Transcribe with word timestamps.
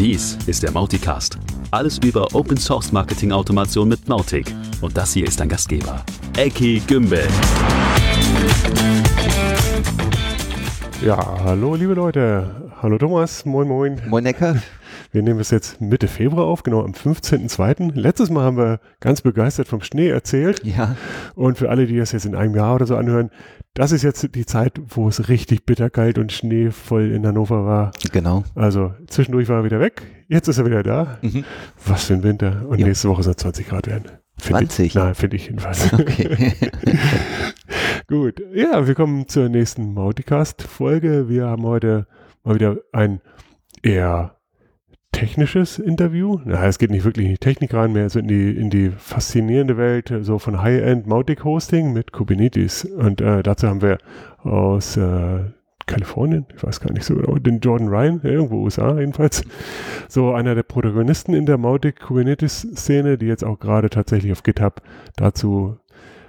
Dies 0.00 0.38
ist 0.46 0.62
der 0.62 0.70
Mauticast. 0.70 1.36
Alles 1.72 1.98
über 1.98 2.34
Open 2.34 2.56
Source 2.56 2.90
Marketing 2.90 3.32
Automation 3.32 3.86
mit 3.86 4.08
Mautic. 4.08 4.50
Und 4.80 4.96
das 4.96 5.12
hier 5.12 5.26
ist 5.26 5.38
dein 5.38 5.50
Gastgeber, 5.50 6.02
Eki 6.38 6.80
Gümbel. 6.86 7.28
Ja, 11.04 11.18
hallo 11.44 11.74
liebe 11.74 11.92
Leute. 11.92 12.70
Hallo 12.80 12.96
Thomas, 12.96 13.44
moin 13.44 13.68
moin. 13.68 14.00
Moin 14.08 14.24
Ecker. 14.24 14.56
Wir 15.12 15.22
nehmen 15.22 15.40
es 15.40 15.50
jetzt 15.50 15.80
Mitte 15.80 16.06
Februar 16.06 16.46
auf, 16.46 16.62
genau 16.62 16.84
am 16.84 16.92
15.02. 16.92 17.92
Letztes 17.94 18.30
Mal 18.30 18.44
haben 18.44 18.56
wir 18.56 18.80
ganz 19.00 19.22
begeistert 19.22 19.66
vom 19.66 19.80
Schnee 19.82 20.08
erzählt. 20.08 20.64
Ja. 20.64 20.94
Und 21.34 21.58
für 21.58 21.68
alle, 21.68 21.86
die 21.86 21.96
das 21.96 22.12
jetzt 22.12 22.26
in 22.26 22.36
einem 22.36 22.54
Jahr 22.54 22.76
oder 22.76 22.86
so 22.86 22.96
anhören, 22.96 23.30
das 23.74 23.90
ist 23.92 24.02
jetzt 24.02 24.34
die 24.34 24.46
Zeit, 24.46 24.80
wo 24.88 25.08
es 25.08 25.28
richtig 25.28 25.66
bitterkalt 25.66 26.18
und 26.18 26.30
schneevoll 26.32 27.10
in 27.10 27.26
Hannover 27.26 27.64
war. 27.64 27.90
Genau. 28.12 28.44
Also 28.54 28.94
zwischendurch 29.08 29.48
war 29.48 29.58
er 29.58 29.64
wieder 29.64 29.80
weg, 29.80 30.02
jetzt 30.28 30.48
ist 30.48 30.58
er 30.58 30.66
wieder 30.66 30.82
da. 30.82 31.18
Mhm. 31.22 31.44
Was 31.86 32.04
für 32.04 32.14
ein 32.14 32.22
Winter. 32.22 32.66
Und 32.68 32.78
Ja. 32.78 32.86
nächste 32.86 33.08
Woche 33.08 33.22
soll 33.24 33.32
es 33.32 33.38
20 33.38 33.68
Grad 33.68 33.86
werden. 33.88 34.04
Find 34.38 34.58
20? 34.72 34.86
Ich, 34.86 34.94
nein, 34.94 35.14
finde 35.14 35.36
ich 35.36 35.46
jedenfalls. 35.46 35.92
Okay. 35.92 36.52
Gut, 38.06 38.42
ja, 38.54 38.86
wir 38.86 38.94
kommen 38.94 39.28
zur 39.28 39.48
nächsten 39.48 39.92
Mauticast-Folge. 39.94 41.28
Wir 41.28 41.46
haben 41.46 41.62
heute 41.64 42.06
mal 42.42 42.54
wieder 42.54 42.76
ein 42.92 43.20
eher 43.82 44.36
technisches 45.12 45.78
Interview. 45.78 46.40
Na, 46.44 46.66
es 46.66 46.78
geht 46.78 46.90
nicht 46.90 47.04
wirklich 47.04 47.26
in 47.26 47.32
die 47.32 47.38
Technik 47.38 47.74
rein, 47.74 47.92
mehr 47.92 48.08
so 48.08 48.18
in 48.18 48.28
die, 48.28 48.56
in 48.56 48.70
die 48.70 48.90
faszinierende 48.90 49.76
Welt 49.76 50.12
so 50.22 50.38
von 50.38 50.62
High-End 50.62 51.06
Mautic 51.06 51.44
Hosting 51.44 51.92
mit 51.92 52.12
Kubernetes. 52.12 52.84
Und 52.84 53.20
äh, 53.20 53.42
dazu 53.42 53.68
haben 53.68 53.82
wir 53.82 53.98
aus 54.38 54.96
äh, 54.96 55.40
Kalifornien, 55.86 56.46
ich 56.54 56.62
weiß 56.62 56.80
gar 56.80 56.92
nicht 56.92 57.04
so 57.04 57.16
genau, 57.16 57.36
den 57.36 57.58
Jordan 57.58 57.88
Ryan, 57.88 58.20
irgendwo 58.22 58.62
USA 58.62 58.98
jedenfalls, 58.98 59.42
so 60.08 60.32
einer 60.32 60.54
der 60.54 60.62
Protagonisten 60.62 61.34
in 61.34 61.46
der 61.46 61.58
Mautic 61.58 62.00
Kubernetes 62.00 62.60
Szene, 62.74 63.18
die 63.18 63.26
jetzt 63.26 63.44
auch 63.44 63.58
gerade 63.58 63.90
tatsächlich 63.90 64.30
auf 64.32 64.44
GitHub 64.44 64.82
dazu 65.16 65.78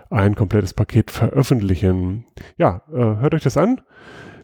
ein 0.09 0.35
komplettes 0.35 0.73
Paket 0.73 1.11
veröffentlichen. 1.11 2.25
Ja, 2.57 2.81
äh, 2.91 2.97
hört 2.97 3.33
euch 3.33 3.43
das 3.43 3.55
an. 3.55 3.81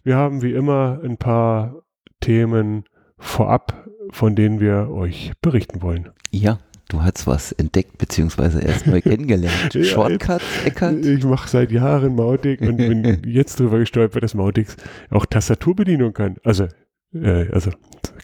Wir 0.04 0.16
haben 0.16 0.42
wie 0.42 0.54
immer 0.54 1.00
ein 1.04 1.18
paar 1.18 1.84
Themen 2.22 2.86
vorab, 3.18 3.88
von 4.12 4.36
denen 4.36 4.60
wir 4.60 4.90
euch 4.92 5.32
berichten 5.42 5.82
wollen. 5.82 6.10
ja, 6.32 6.60
du 6.90 7.02
hast 7.04 7.28
was 7.28 7.52
entdeckt, 7.52 7.98
beziehungsweise 7.98 8.62
erst 8.62 8.88
mal 8.88 9.02
kennengelernt. 9.04 9.74
Ja, 9.74 9.84
Shortcuts, 9.84 10.44
Eckert? 10.66 11.06
Ich 11.06 11.26
mache 11.26 11.50
seit 11.50 11.72
Jahren 11.72 12.16
Mautic 12.16 12.62
und 12.62 12.78
bin 12.78 13.22
jetzt 13.26 13.60
drüber 13.60 13.80
gestolpert, 13.80 14.24
dass 14.24 14.34
Mautic 14.36 14.68
auch 15.10 15.26
Tastaturbedienung 15.26 16.14
kann. 16.14 16.38
Also, 16.46 16.68
äh, 17.14 17.50
also 17.52 17.72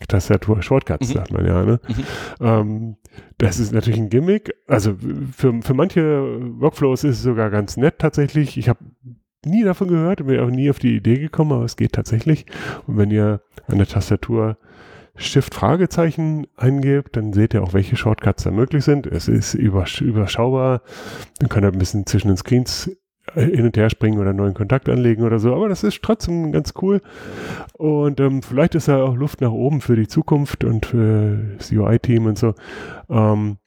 Tastatur-Shortcuts, 0.07 1.09
Mhm. 1.09 1.13
sagt 1.13 1.31
man 1.31 1.45
ja. 1.45 1.65
Ne? 1.65 1.79
Ähm, 2.39 2.95
das 3.37 3.59
ist 3.59 3.73
natürlich 3.73 3.99
ein 3.99 4.09
Gimmick. 4.09 4.53
Also 4.67 4.95
für, 5.35 5.61
für 5.61 5.73
manche 5.73 6.01
Workflows 6.59 7.03
ist 7.03 7.17
es 7.17 7.23
sogar 7.23 7.49
ganz 7.49 7.77
nett 7.77 7.95
tatsächlich. 7.99 8.57
Ich 8.57 8.69
habe 8.69 8.79
nie 9.45 9.63
davon 9.63 9.87
gehört 9.89 10.21
und 10.21 10.27
bin 10.27 10.39
auch 10.39 10.49
nie 10.49 10.69
auf 10.69 10.79
die 10.79 10.95
Idee 10.95 11.17
gekommen, 11.19 11.51
aber 11.51 11.65
es 11.65 11.75
geht 11.75 11.93
tatsächlich. 11.93 12.45
Und 12.87 12.97
wenn 12.97 13.11
ihr 13.11 13.41
an 13.67 13.77
der 13.77 13.87
Tastatur 13.87 14.57
Shift-Fragezeichen 15.15 16.47
eingebt, 16.55 17.15
dann 17.15 17.33
seht 17.33 17.53
ihr 17.53 17.63
auch, 17.63 17.73
welche 17.73 17.95
Shortcuts 17.95 18.43
da 18.43 18.51
möglich 18.51 18.83
sind. 18.83 19.05
Es 19.05 19.27
ist 19.27 19.53
übersch 19.53 20.01
überschaubar. 20.01 20.81
Dann 21.39 21.49
könnt 21.49 21.65
ihr 21.65 21.71
ein 21.71 21.77
bisschen 21.77 22.05
zwischen 22.07 22.29
den 22.29 22.37
Screens 22.37 22.89
äh, 23.35 23.45
hin 23.45 23.65
und 23.65 23.77
her 23.77 23.89
springen 23.89 24.19
oder 24.19 24.31
einen 24.31 24.39
neuen 24.39 24.53
Kontakt 24.55 24.89
anlegen 24.89 25.23
oder 25.23 25.37
so. 25.37 25.53
Aber 25.53 25.69
das 25.69 25.83
ist 25.83 26.01
trotzdem 26.01 26.51
ganz 26.51 26.73
cool. 26.81 27.01
Und 27.73 28.19
ähm, 28.19 28.41
vielleicht 28.41 28.75
ist 28.75 28.87
da 28.87 29.03
auch 29.03 29.15
Luft 29.15 29.41
nach 29.41 29.51
oben 29.51 29.81
für 29.81 29.95
die 29.95 30.07
Zukunft 30.07 30.63
und 30.63 30.87
für 30.87 31.55
das 31.57 31.71
UI-Team 31.71 32.25
und 32.25 32.37
so. 32.39 32.55
Ähm, 33.09 33.57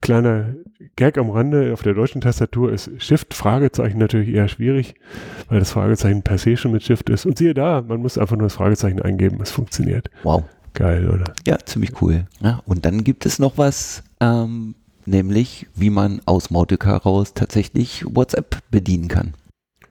kleiner 0.00 0.54
Gag 0.96 1.18
am 1.18 1.30
Rande, 1.30 1.72
auf 1.72 1.82
der 1.82 1.94
deutschen 1.94 2.20
Tastatur 2.20 2.72
ist 2.72 2.88
Shift-Fragezeichen 2.98 3.98
natürlich 3.98 4.28
eher 4.28 4.46
schwierig, 4.46 4.94
weil 5.48 5.58
das 5.58 5.72
Fragezeichen 5.72 6.22
per 6.22 6.38
se 6.38 6.56
schon 6.56 6.70
mit 6.70 6.84
Shift 6.84 7.10
ist. 7.10 7.26
Und 7.26 7.36
siehe 7.36 7.52
da, 7.52 7.82
man 7.82 8.00
muss 8.00 8.16
einfach 8.16 8.36
nur 8.36 8.46
das 8.46 8.54
Fragezeichen 8.54 9.02
eingeben, 9.02 9.38
es 9.42 9.50
funktioniert. 9.50 10.08
Wow. 10.22 10.44
Geil, 10.72 11.08
oder? 11.08 11.24
Ja, 11.46 11.58
ziemlich 11.58 12.00
cool. 12.00 12.26
Ja, 12.40 12.60
und 12.66 12.84
dann 12.84 13.02
gibt 13.02 13.26
es 13.26 13.40
noch 13.40 13.58
was, 13.58 14.04
ähm, 14.20 14.74
nämlich 15.04 15.66
wie 15.74 15.90
man 15.90 16.20
aus 16.26 16.50
Mautic 16.50 16.84
heraus 16.84 17.34
tatsächlich 17.34 18.04
WhatsApp 18.06 18.58
bedienen 18.70 19.08
kann. 19.08 19.34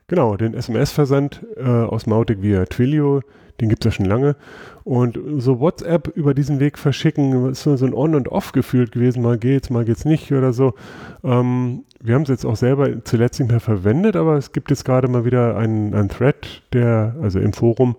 Genau, 0.07 0.37
den 0.37 0.53
SMS-Versand 0.53 1.41
äh, 1.57 1.63
aus 1.63 2.05
Mautic 2.05 2.41
via 2.41 2.65
Twilio, 2.65 3.21
den 3.61 3.69
gibt 3.69 3.85
es 3.85 3.91
ja 3.91 3.95
schon 3.95 4.05
lange. 4.05 4.35
Und 4.83 5.17
so 5.37 5.59
WhatsApp 5.59 6.09
über 6.15 6.33
diesen 6.33 6.59
Weg 6.59 6.77
verschicken, 6.77 7.51
ist 7.51 7.63
so 7.63 7.71
ein 7.71 7.93
On- 7.93 8.15
und 8.15 8.27
Off 8.27 8.51
gefühlt 8.51 8.91
gewesen. 8.91 9.21
Mal 9.21 9.37
geht's, 9.37 9.69
mal 9.69 9.85
geht's 9.85 10.03
nicht 10.03 10.31
oder 10.33 10.51
so. 10.51 10.73
Ähm, 11.23 11.83
wir 12.01 12.15
haben 12.15 12.23
es 12.23 12.29
jetzt 12.29 12.45
auch 12.45 12.57
selber 12.57 13.03
zuletzt 13.05 13.39
nicht 13.39 13.49
mehr 13.49 13.61
verwendet, 13.61 14.17
aber 14.17 14.35
es 14.35 14.51
gibt 14.51 14.71
jetzt 14.71 14.83
gerade 14.83 15.07
mal 15.07 15.23
wieder 15.23 15.55
einen, 15.55 15.93
einen 15.93 16.09
Thread, 16.09 16.61
der, 16.73 17.15
also 17.21 17.39
im 17.39 17.53
Forum, 17.53 17.95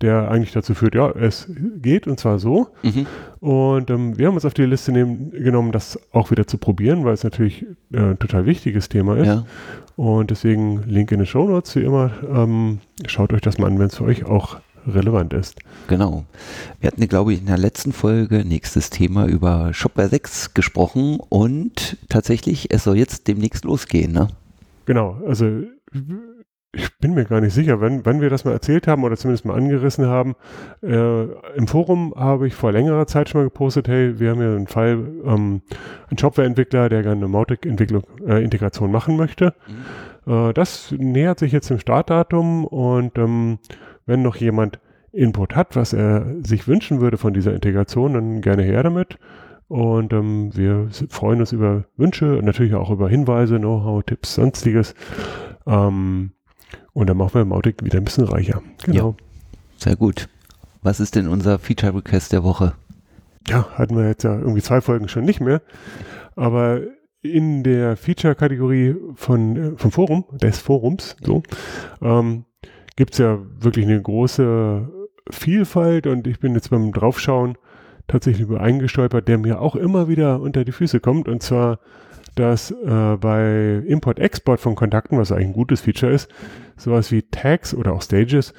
der 0.00 0.30
eigentlich 0.30 0.52
dazu 0.52 0.74
führt, 0.74 0.94
ja, 0.94 1.10
es 1.10 1.50
geht 1.76 2.06
und 2.06 2.18
zwar 2.18 2.38
so. 2.38 2.68
Mhm. 2.82 3.06
Und 3.40 3.90
ähm, 3.90 4.16
wir 4.16 4.28
haben 4.28 4.34
uns 4.34 4.46
auf 4.46 4.54
die 4.54 4.64
Liste 4.64 4.90
nehmen, 4.90 5.32
genommen, 5.32 5.70
das 5.70 5.98
auch 6.12 6.30
wieder 6.30 6.46
zu 6.46 6.56
probieren, 6.56 7.04
weil 7.04 7.12
es 7.12 7.24
natürlich 7.24 7.66
äh, 7.92 7.98
ein 7.98 8.18
total 8.18 8.46
wichtiges 8.46 8.88
Thema 8.88 9.18
ist. 9.18 9.26
Ja. 9.26 9.44
Und 9.96 10.30
deswegen 10.30 10.82
Link 10.86 11.12
in 11.12 11.18
den 11.18 11.26
Show 11.26 11.46
Notes, 11.46 11.76
wie 11.76 11.82
immer. 11.82 12.10
Ähm, 12.34 12.78
schaut 13.06 13.34
euch 13.34 13.42
das 13.42 13.58
mal 13.58 13.66
an, 13.66 13.78
wenn 13.78 13.88
es 13.88 13.96
für 13.96 14.04
euch 14.04 14.24
auch 14.24 14.56
relevant 14.86 15.32
ist. 15.32 15.60
Genau. 15.88 16.24
Wir 16.80 16.88
hatten, 16.88 17.06
glaube 17.08 17.32
ich, 17.32 17.40
in 17.40 17.46
der 17.46 17.58
letzten 17.58 17.92
Folge, 17.92 18.44
nächstes 18.44 18.90
Thema, 18.90 19.26
über 19.26 19.72
Shopware 19.72 20.08
6 20.08 20.54
gesprochen 20.54 21.18
und 21.28 21.96
tatsächlich, 22.08 22.72
es 22.72 22.84
soll 22.84 22.96
jetzt 22.96 23.28
demnächst 23.28 23.64
losgehen, 23.64 24.12
ne? 24.12 24.28
Genau, 24.84 25.18
also 25.26 25.62
ich 26.74 26.98
bin 26.98 27.12
mir 27.12 27.26
gar 27.26 27.40
nicht 27.40 27.52
sicher, 27.52 27.80
wann, 27.80 28.04
wann 28.06 28.22
wir 28.22 28.30
das 28.30 28.44
mal 28.44 28.52
erzählt 28.52 28.88
haben 28.88 29.04
oder 29.04 29.16
zumindest 29.16 29.44
mal 29.44 29.54
angerissen 29.54 30.06
haben. 30.06 30.34
Äh, 30.82 31.24
Im 31.54 31.66
Forum 31.66 32.14
habe 32.16 32.46
ich 32.46 32.54
vor 32.54 32.72
längerer 32.72 33.06
Zeit 33.06 33.28
schon 33.28 33.42
mal 33.42 33.44
gepostet, 33.44 33.88
hey, 33.88 34.18
wir 34.18 34.30
haben 34.30 34.38
hier 34.38 34.56
einen 34.56 34.66
Fall, 34.66 34.92
ähm, 35.24 35.60
ein 36.10 36.18
Shopware-Entwickler, 36.18 36.88
der 36.88 37.02
gerne 37.02 37.16
eine 37.16 37.28
Mautic-Integration 37.28 38.90
machen 38.90 39.16
möchte. 39.16 39.54
Äh, 40.26 40.54
das 40.54 40.92
nähert 40.92 41.40
sich 41.40 41.52
jetzt 41.52 41.68
dem 41.68 41.78
Startdatum 41.78 42.64
und 42.64 43.18
ähm, 43.18 43.58
wenn 44.06 44.22
noch 44.22 44.36
jemand 44.36 44.78
Input 45.12 45.54
hat, 45.54 45.76
was 45.76 45.92
er 45.92 46.26
sich 46.42 46.66
wünschen 46.66 47.00
würde 47.00 47.18
von 47.18 47.34
dieser 47.34 47.54
Integration, 47.54 48.14
dann 48.14 48.40
gerne 48.40 48.62
her 48.62 48.82
damit. 48.82 49.18
Und 49.68 50.12
ähm, 50.12 50.54
wir 50.54 50.88
freuen 51.08 51.40
uns 51.40 51.52
über 51.52 51.84
Wünsche 51.96 52.36
und 52.36 52.44
natürlich 52.44 52.74
auch 52.74 52.90
über 52.90 53.08
Hinweise, 53.08 53.58
Know-how, 53.58 54.02
Tipps, 54.04 54.34
sonstiges. 54.34 54.94
Ähm, 55.66 56.32
und 56.92 57.08
dann 57.08 57.16
machen 57.16 57.34
wir 57.34 57.44
Mautic 57.44 57.82
wieder 57.82 57.98
ein 57.98 58.04
bisschen 58.04 58.24
reicher. 58.24 58.62
Genau. 58.84 59.16
Sehr 59.76 59.96
gut. 59.96 60.28
Was 60.82 61.00
ist 61.00 61.14
denn 61.14 61.28
unser 61.28 61.58
Feature 61.58 61.94
Request 61.94 62.32
der 62.32 62.44
Woche? 62.44 62.74
Ja, 63.48 63.68
hatten 63.74 63.96
wir 63.96 64.08
jetzt 64.08 64.24
ja 64.24 64.38
irgendwie 64.38 64.62
zwei 64.62 64.80
Folgen 64.80 65.08
schon 65.08 65.24
nicht 65.24 65.40
mehr. 65.40 65.62
Aber 66.36 66.80
in 67.22 67.62
der 67.62 67.96
Feature-Kategorie 67.96 68.96
von, 69.14 69.56
äh, 69.56 69.72
vom 69.76 69.90
Forum, 69.90 70.24
des 70.32 70.58
Forums, 70.58 71.16
so, 71.22 71.42
ähm, 72.00 72.44
gibt 72.96 73.14
es 73.14 73.18
ja 73.18 73.38
wirklich 73.60 73.86
eine 73.86 74.00
große 74.00 74.88
Vielfalt 75.30 76.06
und 76.06 76.26
ich 76.26 76.40
bin 76.40 76.54
jetzt 76.54 76.70
beim 76.70 76.92
Draufschauen 76.92 77.56
tatsächlich 78.08 78.42
über 78.42 78.60
einen 78.60 78.80
gestolpert, 78.80 79.28
der 79.28 79.38
mir 79.38 79.60
auch 79.60 79.76
immer 79.76 80.08
wieder 80.08 80.40
unter 80.40 80.64
die 80.64 80.72
Füße 80.72 81.00
kommt 81.00 81.28
und 81.28 81.42
zwar, 81.42 81.78
dass 82.34 82.70
äh, 82.70 83.16
bei 83.20 83.82
Import-Export 83.86 84.60
von 84.60 84.74
Kontakten, 84.74 85.18
was 85.18 85.32
eigentlich 85.32 85.48
ein 85.48 85.52
gutes 85.52 85.80
Feature 85.82 86.12
ist, 86.12 86.28
sowas 86.76 87.12
wie 87.12 87.22
Tags 87.22 87.74
oder 87.74 87.92
auch 87.92 88.02
Stages 88.02 88.54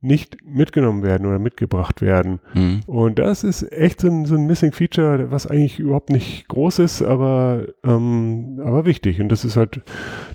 nicht 0.00 0.36
mitgenommen 0.44 1.02
werden 1.02 1.26
oder 1.26 1.40
mitgebracht 1.40 2.00
werden. 2.00 2.38
Hm. 2.52 2.80
Und 2.86 3.18
das 3.18 3.42
ist 3.42 3.72
echt 3.72 4.00
so 4.00 4.08
ein, 4.08 4.26
so 4.26 4.36
ein 4.36 4.46
Missing 4.46 4.72
Feature, 4.72 5.30
was 5.32 5.48
eigentlich 5.48 5.80
überhaupt 5.80 6.10
nicht 6.10 6.46
groß 6.46 6.78
ist, 6.78 7.02
aber, 7.02 7.66
ähm, 7.84 8.60
aber 8.64 8.84
wichtig. 8.84 9.20
Und 9.20 9.28
das 9.28 9.44
ist 9.44 9.56
halt 9.56 9.82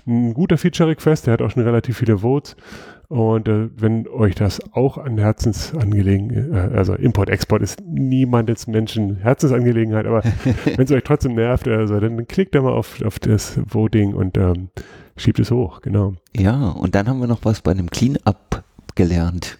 ein 0.06 0.34
guter 0.34 0.58
Feature-Request, 0.58 1.26
der 1.26 1.34
hat 1.34 1.42
auch 1.42 1.50
schon 1.50 1.62
relativ 1.62 1.96
viele 1.96 2.18
Votes. 2.18 2.56
Und 3.14 3.46
äh, 3.46 3.68
wenn 3.76 4.08
euch 4.08 4.34
das 4.34 4.60
auch 4.72 4.98
an 4.98 5.18
Herzensangelegenheit, 5.18 6.72
äh, 6.72 6.76
also 6.76 6.94
Import-Export 6.94 7.62
ist 7.62 7.80
niemandes 7.86 8.66
Menschen 8.66 9.18
Herzensangelegenheit, 9.18 10.04
aber 10.06 10.24
wenn 10.64 10.84
es 10.84 10.90
euch 10.90 11.04
trotzdem 11.04 11.36
nervt, 11.36 11.68
also, 11.68 12.00
dann 12.00 12.26
klickt 12.26 12.56
da 12.56 12.62
mal 12.62 12.72
auf, 12.72 13.00
auf 13.02 13.20
das 13.20 13.60
Voting 13.72 14.14
und 14.14 14.36
ähm, 14.36 14.70
schiebt 15.16 15.38
es 15.38 15.52
hoch, 15.52 15.80
genau. 15.80 16.14
Ja, 16.36 16.70
und 16.70 16.96
dann 16.96 17.06
haben 17.06 17.20
wir 17.20 17.28
noch 17.28 17.44
was 17.44 17.60
bei 17.60 17.70
einem 17.70 17.88
Cleanup 17.88 18.64
gelernt. 18.96 19.58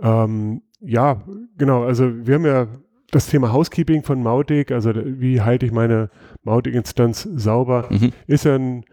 Ähm, 0.00 0.62
ja, 0.80 1.22
genau. 1.58 1.84
Also 1.84 2.26
wir 2.26 2.34
haben 2.34 2.46
ja 2.46 2.66
das 3.12 3.28
Thema 3.28 3.52
Housekeeping 3.52 4.02
von 4.02 4.20
Mautic, 4.20 4.72
also 4.72 4.90
wie 4.96 5.42
halte 5.42 5.64
ich 5.64 5.70
meine 5.70 6.10
Mautic-Instanz 6.42 7.22
sauber, 7.36 7.86
Mhm. 7.90 8.12
ist 8.26 8.46
ja 8.46 8.56
ein, 8.56 8.84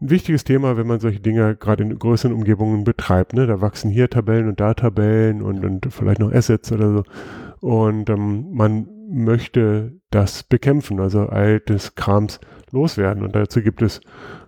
ein 0.00 0.10
wichtiges 0.10 0.44
Thema, 0.44 0.76
wenn 0.76 0.86
man 0.86 1.00
solche 1.00 1.20
Dinge 1.20 1.56
gerade 1.56 1.82
in 1.82 1.98
größeren 1.98 2.34
Umgebungen 2.34 2.84
betreibt. 2.84 3.34
Ne? 3.34 3.46
Da 3.46 3.60
wachsen 3.60 3.90
hier 3.90 4.08
Tabellen 4.08 4.48
und 4.48 4.60
da 4.60 4.74
Tabellen 4.74 5.42
und, 5.42 5.64
und 5.64 5.92
vielleicht 5.92 6.20
noch 6.20 6.32
Assets 6.32 6.70
oder 6.72 6.92
so. 6.92 7.02
Und 7.60 8.08
ähm, 8.08 8.52
man 8.52 8.86
möchte 9.10 9.94
das 10.10 10.42
bekämpfen, 10.42 11.00
also 11.00 11.26
altes 11.26 11.94
Krams 11.94 12.40
loswerden. 12.70 13.24
Und 13.24 13.34
dazu 13.34 13.62
gibt 13.62 13.82
es 13.82 14.00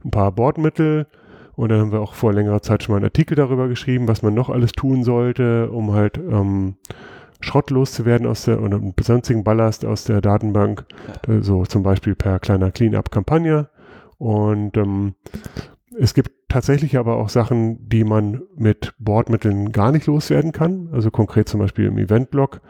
ein 0.05 0.11
paar 0.11 0.33
Bordmittel. 0.33 1.07
Und 1.57 1.71
dann 1.71 1.81
haben 1.81 1.93
wir 1.93 2.01
auch 2.01 2.15
vor 2.15 2.33
längerer 2.33 2.63
Zeit 2.63 2.83
schon 2.83 2.93
mal 2.93 2.99
einen 2.99 3.07
Artikel 3.07 3.35
darüber 3.35 3.69
geschrieben, 3.69 4.09
was 4.09 4.23
man 4.23 4.35
noch 4.35 4.51
alles 4.51 4.73
tun 4.73 5.03
sollte, 5.03 5.71
um 5.71 5.93
halt 5.93 6.17
ähm, 6.19 6.77
Schrott 7.41 7.71
loszuwerden 7.71 8.27
aus 8.27 8.45
der 8.45 8.63
oder 8.63 8.81
sonstigen 9.01 9.45
Ballast 9.45 9.85
aus 9.85 10.05
der 10.05 10.21
Datenbank. 10.21 10.85
Ja. 11.27 11.43
So 11.43 11.65
zum 11.65 11.83
Beispiel 11.83 12.15
per 12.15 12.39
kleiner 12.39 12.71
Cleanup-Kampagne. 12.71 13.69
Und 14.21 14.77
ähm, 14.77 15.15
es 15.99 16.13
gibt 16.13 16.31
tatsächlich 16.51 16.99
aber 16.99 17.17
auch 17.17 17.31
Sachen, 17.31 17.89
die 17.89 18.05
man 18.05 18.43
mit 18.55 18.93
Bordmitteln 18.99 19.73
gar 19.73 19.93
nicht 19.93 20.07
loswerden 20.07 20.53
kann. 20.53 20.91
Also 20.93 21.11
konkret 21.11 21.49
zum 21.49 21.59
Beispiel 21.59 21.87
im 21.87 21.97
Event-Blog. 21.97 22.61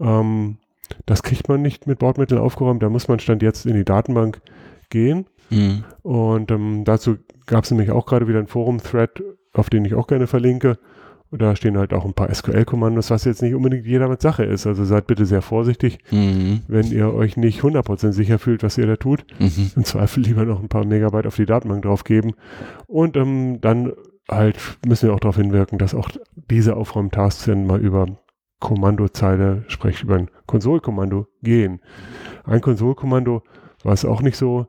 Ähm, 0.00 0.56
das 1.04 1.22
kriegt 1.22 1.50
man 1.50 1.60
nicht 1.60 1.86
mit 1.86 1.98
Bordmitteln 1.98 2.40
aufgeräumt. 2.40 2.82
Da 2.82 2.88
muss 2.88 3.08
man 3.08 3.18
Stand 3.18 3.42
jetzt 3.42 3.66
in 3.66 3.74
die 3.74 3.84
Datenbank 3.84 4.40
gehen. 4.88 5.26
Mhm. 5.50 5.84
Und 6.00 6.50
ähm, 6.50 6.84
dazu 6.84 7.18
gab 7.44 7.64
es 7.64 7.70
nämlich 7.70 7.90
auch 7.90 8.06
gerade 8.06 8.26
wieder 8.26 8.38
ein 8.38 8.46
Forum-Thread, 8.46 9.22
auf 9.52 9.68
den 9.68 9.84
ich 9.84 9.94
auch 9.94 10.06
gerne 10.06 10.26
verlinke. 10.26 10.78
Da 11.38 11.56
stehen 11.56 11.78
halt 11.78 11.92
auch 11.92 12.04
ein 12.04 12.14
paar 12.14 12.32
SQL-Kommandos, 12.32 13.10
was 13.10 13.24
jetzt 13.24 13.42
nicht 13.42 13.54
unbedingt 13.54 13.86
jeder 13.86 14.08
mit 14.08 14.22
Sache 14.22 14.44
ist. 14.44 14.66
Also 14.66 14.84
seid 14.84 15.06
bitte 15.06 15.26
sehr 15.26 15.42
vorsichtig, 15.42 15.98
mhm. 16.10 16.60
wenn 16.68 16.86
ihr 16.86 17.12
euch 17.14 17.36
nicht 17.36 17.62
100% 17.62 18.12
sicher 18.12 18.38
fühlt, 18.38 18.62
was 18.62 18.78
ihr 18.78 18.86
da 18.86 18.96
tut. 18.96 19.26
Mhm. 19.38 19.72
Im 19.76 19.84
Zweifel 19.84 20.22
lieber 20.22 20.44
noch 20.44 20.62
ein 20.62 20.68
paar 20.68 20.84
Megabyte 20.84 21.26
auf 21.26 21.36
die 21.36 21.46
Datenbank 21.46 21.82
draufgeben. 21.82 22.34
Und 22.86 23.16
ähm, 23.16 23.60
dann 23.60 23.92
halt 24.28 24.58
müssen 24.86 25.08
wir 25.08 25.14
auch 25.14 25.20
darauf 25.20 25.36
hinwirken, 25.36 25.78
dass 25.78 25.94
auch 25.94 26.10
diese 26.50 26.76
Aufräumtasks 26.76 27.44
dann 27.46 27.66
mal 27.66 27.80
über 27.80 28.06
Kommandozeile, 28.60 29.64
sprich 29.68 30.02
über 30.02 30.16
ein 30.16 30.30
Konsolkommando 30.46 31.26
gehen. 31.42 31.80
Ein 32.44 32.60
Konsolkommando, 32.60 33.42
was 33.82 34.04
auch 34.04 34.22
nicht 34.22 34.36
so 34.36 34.66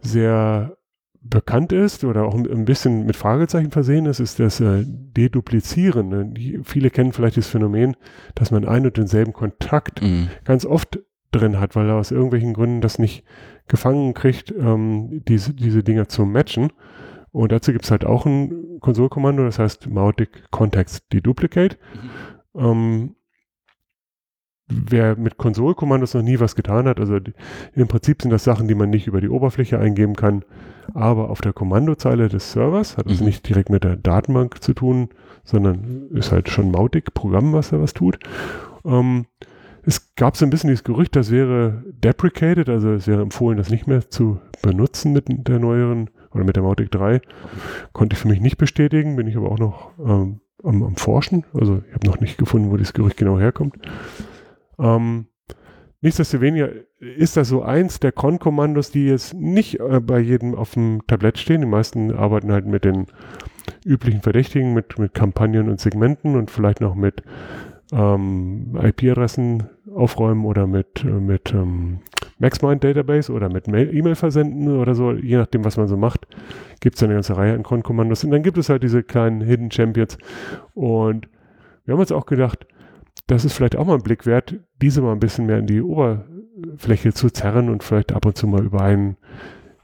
sehr 0.00 0.77
bekannt 1.20 1.72
ist 1.72 2.04
oder 2.04 2.24
auch 2.24 2.34
ein 2.34 2.64
bisschen 2.64 3.04
mit 3.04 3.16
Fragezeichen 3.16 3.70
versehen 3.70 4.06
ist, 4.06 4.20
ist 4.20 4.38
das 4.38 4.60
äh, 4.60 4.84
Deduplizieren. 4.86 6.08
Ne? 6.08 6.62
Viele 6.64 6.90
kennen 6.90 7.12
vielleicht 7.12 7.36
das 7.36 7.48
Phänomen, 7.48 7.96
dass 8.34 8.50
man 8.50 8.66
einen 8.66 8.86
und 8.86 8.96
denselben 8.96 9.32
Kontakt 9.32 10.02
mhm. 10.02 10.28
ganz 10.44 10.64
oft 10.64 11.00
drin 11.30 11.60
hat, 11.60 11.76
weil 11.76 11.88
er 11.88 11.96
aus 11.96 12.10
irgendwelchen 12.10 12.54
Gründen 12.54 12.80
das 12.80 12.98
nicht 12.98 13.24
gefangen 13.66 14.14
kriegt, 14.14 14.52
ähm, 14.52 15.22
diese, 15.28 15.52
diese 15.54 15.82
Dinger 15.82 16.08
zu 16.08 16.24
matchen. 16.24 16.72
Und 17.30 17.52
dazu 17.52 17.72
gibt 17.72 17.84
es 17.84 17.90
halt 17.90 18.04
auch 18.04 18.24
ein 18.24 18.78
Konsolkommando, 18.80 19.44
das 19.44 19.58
heißt 19.58 19.88
Mautic 19.88 20.50
Context 20.50 21.12
Deduplicate. 21.12 21.76
Mhm. 22.54 22.60
Ähm, 22.60 23.14
wer 24.68 25.16
mit 25.16 25.36
Konsolkommandos 25.36 26.14
noch 26.14 26.22
nie 26.22 26.40
was 26.40 26.54
getan 26.54 26.86
hat, 26.86 27.00
also 27.00 27.18
die, 27.18 27.32
im 27.74 27.88
Prinzip 27.88 28.22
sind 28.22 28.30
das 28.30 28.44
Sachen, 28.44 28.68
die 28.68 28.74
man 28.74 28.90
nicht 28.90 29.06
über 29.06 29.20
die 29.20 29.28
Oberfläche 29.28 29.78
eingeben 29.78 30.14
kann, 30.14 30.44
aber 30.94 31.30
auf 31.30 31.40
der 31.40 31.52
Kommandozeile 31.52 32.28
des 32.28 32.52
Servers, 32.52 32.96
hat 32.96 33.10
es 33.10 33.20
mhm. 33.20 33.26
nicht 33.26 33.48
direkt 33.48 33.70
mit 33.70 33.84
der 33.84 33.96
Datenbank 33.96 34.62
zu 34.62 34.74
tun, 34.74 35.08
sondern 35.44 36.08
ist 36.10 36.32
halt 36.32 36.48
schon 36.48 36.70
mautig 36.70 37.14
Programm, 37.14 37.52
was 37.52 37.70
da 37.70 37.80
was 37.80 37.94
tut. 37.94 38.18
Ähm, 38.84 39.26
es 39.84 40.14
gab 40.16 40.36
so 40.36 40.44
ein 40.44 40.50
bisschen 40.50 40.68
dieses 40.68 40.84
Gerücht, 40.84 41.16
das 41.16 41.30
wäre 41.30 41.82
deprecated, 41.86 42.68
also 42.68 42.92
es 42.92 43.06
wäre 43.06 43.22
empfohlen, 43.22 43.56
das 43.56 43.70
nicht 43.70 43.86
mehr 43.86 44.10
zu 44.10 44.38
benutzen 44.60 45.14
mit 45.14 45.26
der 45.28 45.58
neueren 45.58 46.10
oder 46.32 46.44
mit 46.44 46.56
der 46.56 46.62
Mautic 46.62 46.90
3. 46.90 47.22
Konnte 47.94 48.14
ich 48.14 48.20
für 48.20 48.28
mich 48.28 48.40
nicht 48.40 48.58
bestätigen, 48.58 49.16
bin 49.16 49.26
ich 49.26 49.36
aber 49.36 49.50
auch 49.50 49.58
noch 49.58 49.92
ähm, 49.98 50.40
am, 50.62 50.82
am, 50.82 50.96
Forschen. 50.96 51.44
Also 51.54 51.82
ich 51.88 51.94
habe 51.94 52.06
noch 52.06 52.20
nicht 52.20 52.36
gefunden, 52.36 52.70
wo 52.70 52.76
dieses 52.76 52.92
Gerücht 52.92 53.16
genau 53.16 53.38
herkommt. 53.38 53.76
Ähm, 54.78 55.26
nichtsdestoweniger 56.00 56.70
ist 57.00 57.36
das 57.36 57.48
so 57.48 57.62
eins 57.62 58.00
der 58.00 58.12
Con-Kommandos, 58.12 58.90
die 58.90 59.06
jetzt 59.06 59.34
nicht 59.34 59.80
äh, 59.80 60.00
bei 60.00 60.20
jedem 60.20 60.54
auf 60.54 60.72
dem 60.74 61.02
Tablett 61.06 61.38
stehen. 61.38 61.60
Die 61.60 61.66
meisten 61.66 62.12
arbeiten 62.12 62.52
halt 62.52 62.66
mit 62.66 62.84
den 62.84 63.06
üblichen 63.84 64.22
Verdächtigen, 64.22 64.74
mit, 64.74 64.98
mit 64.98 65.14
Kampagnen 65.14 65.68
und 65.68 65.80
Segmenten 65.80 66.36
und 66.36 66.50
vielleicht 66.50 66.80
noch 66.80 66.94
mit 66.94 67.22
ähm, 67.92 68.78
IP-Adressen 68.80 69.64
aufräumen 69.94 70.44
oder 70.44 70.66
mit, 70.66 71.04
äh, 71.04 71.08
mit 71.08 71.52
ähm, 71.52 72.00
MaxMind 72.38 72.84
Database 72.84 73.32
oder 73.32 73.48
mit 73.48 73.66
E-Mail 73.68 74.14
versenden 74.14 74.78
oder 74.78 74.94
so, 74.94 75.12
je 75.12 75.36
nachdem, 75.36 75.64
was 75.64 75.76
man 75.76 75.88
so 75.88 75.96
macht, 75.96 76.26
gibt 76.80 76.96
es 76.96 77.02
eine 77.02 77.14
ganze 77.14 77.36
Reihe 77.36 77.54
an 77.54 77.62
Con-Kommandos. 77.62 78.24
Und 78.24 78.30
dann 78.30 78.42
gibt 78.42 78.58
es 78.58 78.68
halt 78.68 78.82
diese 78.82 79.02
kleinen 79.02 79.40
Hidden 79.40 79.70
Champions. 79.70 80.18
Und 80.74 81.28
wir 81.84 81.94
haben 81.94 82.00
uns 82.00 82.12
auch 82.12 82.26
gedacht, 82.26 82.66
das 83.28 83.44
ist 83.44 83.52
vielleicht 83.52 83.76
auch 83.76 83.86
mal 83.86 83.94
ein 83.94 84.02
Blick 84.02 84.26
wert, 84.26 84.56
diese 84.82 85.00
mal 85.02 85.12
ein 85.12 85.20
bisschen 85.20 85.46
mehr 85.46 85.58
in 85.58 85.66
die 85.66 85.82
Oberfläche 85.82 87.12
zu 87.12 87.30
zerren 87.30 87.68
und 87.68 87.84
vielleicht 87.84 88.12
ab 88.12 88.26
und 88.26 88.36
zu 88.36 88.48
mal 88.48 88.64
über 88.64 88.80
ein 88.80 89.16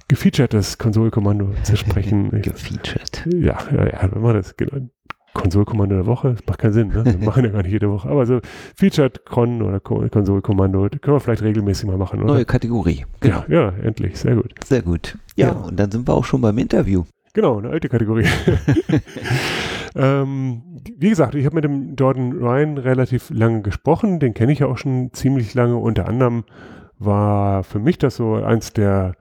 gefeaturtes 0.09 0.79
Konsolkommando 0.79 1.51
zu 1.63 1.77
sprechen. 1.77 2.31
Gefeatured. 2.43 3.27
Ja, 3.35 3.59
ja, 3.71 3.87
ja, 3.87 4.09
wenn 4.13 4.23
man 4.23 4.35
das 4.35 4.57
genau. 4.57 4.89
Konsolkommando 5.35 5.97
der 5.97 6.07
Woche, 6.07 6.35
das 6.35 6.47
macht 6.47 6.61
keinen 6.61 6.73
Sinn, 6.73 6.89
ne? 6.89 7.05
Wir 7.05 7.19
machen 7.19 7.45
ja 7.45 7.51
gar 7.51 7.63
nicht 7.63 7.73
jede 7.73 7.91
Woche. 7.91 8.09
Aber 8.09 8.25
so 8.25 8.41
Featured 8.77 9.27
Con 9.27 9.63
oder 9.63 9.81
Konsolkommando, 9.81 10.89
können 10.89 11.17
wir 11.17 11.21
vielleicht 11.21 11.43
regelmäßig 11.43 11.87
mal 11.87 11.99
machen, 11.99 12.23
oder? 12.23 12.35
Neue 12.35 12.45
Kategorie. 12.45 13.05
Genau. 13.21 13.45
Ja, 13.49 13.63
ja, 13.63 13.73
endlich, 13.83 14.17
sehr 14.17 14.37
gut. 14.37 14.55
Sehr 14.65 14.83
gut. 14.83 15.19
Ja, 15.37 15.49
ja, 15.49 15.53
und 15.53 15.79
dann 15.79 15.91
sind 15.91 16.09
wir 16.09 16.15
auch 16.15 16.25
schon 16.25 16.41
beim 16.41 16.57
Interview. 16.57 17.05
Genau, 17.35 17.59
eine 17.59 17.71
alte 17.71 17.89
Kategorie. 17.89 18.27
ähm, 19.95 20.63
wie 20.97 21.11
gesagt, 21.11 21.35
ich 21.35 21.45
habe 21.47 21.57
mit 21.57 21.65
dem 21.65 21.95
Jordan 21.95 22.33
Ryan 22.33 22.79
relativ 22.79 23.31
lange 23.31 23.63
gesprochen. 23.63 24.19
Den 24.19 24.35
kenne 24.35 24.53
ich 24.53 24.61
ja 24.61 24.67
auch 24.67 24.79
schon 24.79 25.13
ziemlich 25.13 25.55
lange. 25.55 25.77
Unter 25.77 26.09
anderem 26.09 26.45
war 26.99 27.63
für 27.65 27.79
mich 27.79 27.99
das 27.99 28.17
so 28.17 28.35
eins 28.35 28.73
der 28.73 29.15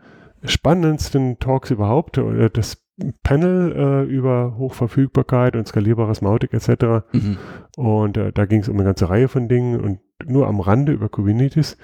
spannendsten 0.44 1.40
Talks 1.40 1.72
überhaupt. 1.72 2.20
Das 2.54 2.84
Panel 3.24 3.72
äh, 3.76 4.04
über 4.04 4.56
Hochverfügbarkeit 4.58 5.56
und 5.56 5.68
skalierbares 5.68 6.22
Mautic 6.22 6.54
etc. 6.54 7.06
Mhm. 7.12 7.38
Und 7.76 8.18
äh, 8.18 8.32
da 8.32 8.46
ging 8.46 8.62
es 8.62 8.70
um 8.70 8.76
eine 8.76 8.86
ganze 8.86 9.10
Reihe 9.10 9.28
von 9.28 9.48
Dingen 9.48 9.80
und 9.80 10.00
nur 10.26 10.48
am 10.48 10.60
Rande 10.60 10.92
über 10.92 11.10
Kubernetes 11.10 11.78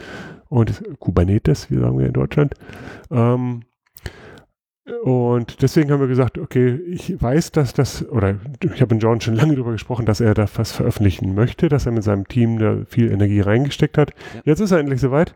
und 0.50 0.84
Kubernetes, 1.00 1.72
wie 1.72 1.78
sagen 1.78 1.98
wir 1.98 2.08
in 2.08 2.14
Deutschland. 2.14 2.54
Ähm, 3.12 3.64
und 5.04 5.62
deswegen 5.62 5.92
haben 5.92 6.00
wir 6.00 6.08
gesagt, 6.08 6.38
okay, 6.38 6.76
ich 6.88 7.22
weiß, 7.22 7.52
dass 7.52 7.74
das, 7.74 8.08
oder 8.10 8.38
ich 8.64 8.82
habe 8.82 8.96
mit 8.96 9.04
John 9.04 9.22
schon 9.22 9.36
lange 9.36 9.54
darüber 9.54 9.72
gesprochen, 9.72 10.06
dass 10.06 10.20
er 10.20 10.34
da 10.34 10.48
was 10.56 10.72
veröffentlichen 10.72 11.34
möchte, 11.36 11.70
dass 11.70 11.86
er 11.86 11.92
mit 11.92 12.04
seinem 12.04 12.28
Team 12.28 12.60
da 12.60 12.84
viel 12.88 13.12
Energie 13.12 13.42
reingesteckt 13.42 13.98
hat. 13.98 14.12
Ja. 14.36 14.42
Jetzt 14.46 14.60
ist 14.60 14.72
er 14.72 14.80
endlich 14.80 15.02
soweit 15.02 15.36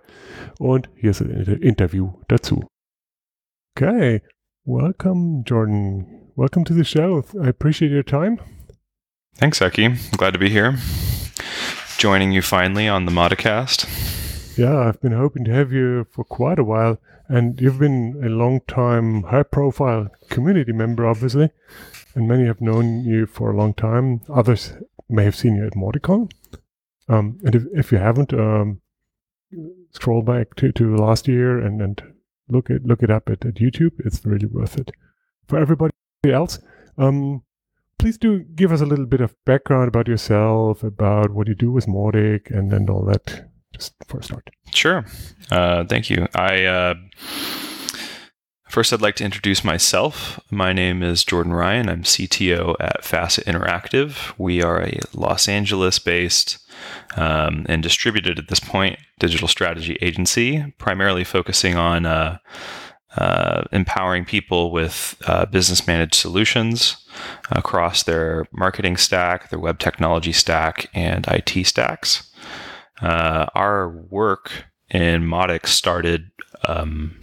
und 0.60 0.89
hier 0.95 1.12
ist 1.12 1.22
ein 1.22 1.29
Interview 1.62 2.13
dazu. 2.27 2.65
Okay, 3.75 4.22
welcome 4.65 5.43
Jordan. 5.45 6.05
Welcome 6.36 6.65
to 6.65 6.74
the 6.74 6.83
show. 6.83 7.24
I 7.36 7.50
appreciate 7.50 7.93
your 7.93 8.05
time. 8.05 8.39
Thanks, 9.36 9.62
Eki. 9.62 9.86
I'm 9.86 10.17
glad 10.17 10.33
to 10.33 10.39
be 10.39 10.50
here. 10.50 10.77
Joining 11.98 12.31
you 12.31 12.41
finally 12.41 12.89
on 12.89 13.05
the 13.05 13.12
Modicast. 13.12 13.88
Yeah, 14.57 14.77
I've 14.77 15.00
been 15.01 15.13
hoping 15.13 15.45
to 15.45 15.51
have 15.51 15.72
you 15.72 16.05
for 16.12 16.24
quite 16.24 16.60
a 16.60 16.63
while. 16.63 16.98
And 17.27 17.60
you've 17.60 17.80
been 17.80 18.22
a 18.24 18.30
long 18.30 18.62
time 18.68 19.24
high 19.24 19.44
profile 19.44 20.10
community 20.30 20.74
member, 20.74 21.08
obviously, 21.08 21.50
and 22.15 22.27
many 22.27 22.46
have 22.46 22.62
known 22.62 23.06
you 23.06 23.25
for 23.25 23.51
a 23.51 23.58
long 23.58 23.74
time. 23.74 24.22
Others 24.30 24.74
may 25.10 25.24
have 25.24 25.36
seen 25.36 25.56
you 25.56 25.65
at 25.65 25.74
Mauticon. 25.74 26.32
Um, 27.08 27.39
and 27.44 27.56
if, 27.56 27.63
if 27.74 27.92
you 27.92 27.98
haven't, 27.98 28.34
um, 28.34 28.82
scroll 29.92 30.22
back 30.22 30.56
to, 30.56 30.72
to 30.72 30.96
last 30.96 31.27
year 31.27 31.60
and, 31.60 31.82
and 31.82 32.01
look 32.50 32.70
it 32.70 32.86
look 32.86 33.03
it 33.03 33.12
up 33.12 33.30
at, 33.30 33.46
at 33.46 33.56
YouTube. 33.56 33.92
It's 34.00 34.25
really 34.25 34.48
worth 34.48 34.77
it. 34.77 34.92
For 35.48 35.58
everybody 35.60 35.94
else, 36.25 36.60
um, 36.98 37.44
please 37.98 38.18
do 38.18 38.39
give 38.39 38.72
us 38.72 38.82
a 38.82 38.86
little 38.86 39.06
bit 39.06 39.22
of 39.22 39.36
background 39.46 39.88
about 39.88 40.08
yourself, 40.08 40.84
about 40.84 41.32
what 41.32 41.48
you 41.48 41.56
do 41.56 41.72
with 41.72 41.88
Mautic, 41.88 42.50
and, 42.50 42.74
and 42.74 42.89
all 42.89 43.03
that 43.06 43.50
just 43.74 43.94
for 44.08 44.20
a 44.20 44.24
start. 44.24 44.50
Sure. 44.74 45.06
Uh, 45.51 45.84
thank 45.86 46.10
you. 46.10 46.27
I 46.36 46.63
uh, 46.65 46.96
first 48.70 48.94
I'd 48.94 49.01
like 49.01 49.15
to 49.15 49.25
introduce 49.25 49.63
myself. 49.63 50.39
My 50.50 50.74
name 50.74 51.03
is 51.03 51.24
Jordan 51.24 51.53
Ryan. 51.53 51.89
I'm 51.89 52.03
CTO 52.03 52.75
at 52.80 53.03
Facet 53.03 53.46
Interactive. 53.46 54.34
We 54.38 54.62
are 54.62 54.82
a 54.82 55.00
Los 55.13 55.48
Angeles-based 55.48 56.58
um, 57.15 57.65
and 57.70 57.84
distributed 57.84 58.39
at 58.39 58.48
this 58.48 58.60
point 58.60 59.00
digital 59.20 59.48
strategy 59.48 59.98
agency, 60.01 60.74
primarily 60.77 61.24
focusing 61.24 61.75
on. 61.75 62.06
Uh, 62.06 62.38
uh, 63.15 63.63
empowering 63.72 64.25
people 64.25 64.72
with 64.72 65.15
uh, 65.27 65.46
business 65.46 65.86
managed 65.86 66.15
solutions 66.15 66.98
across 67.51 68.01
their 68.01 68.48
marketing 68.51 68.98
stack, 68.98 69.50
their 69.50 69.60
web 69.60 69.77
technology 69.77 70.32
stack, 70.32 70.89
and 70.96 71.27
IT 71.27 71.68
stacks. 71.68 72.32
Uh, 73.03 73.48
our 73.53 73.89
work 73.89 74.65
in 74.89 75.24
Mautic 75.24 75.67
started 75.67 76.31
um, 76.67 77.19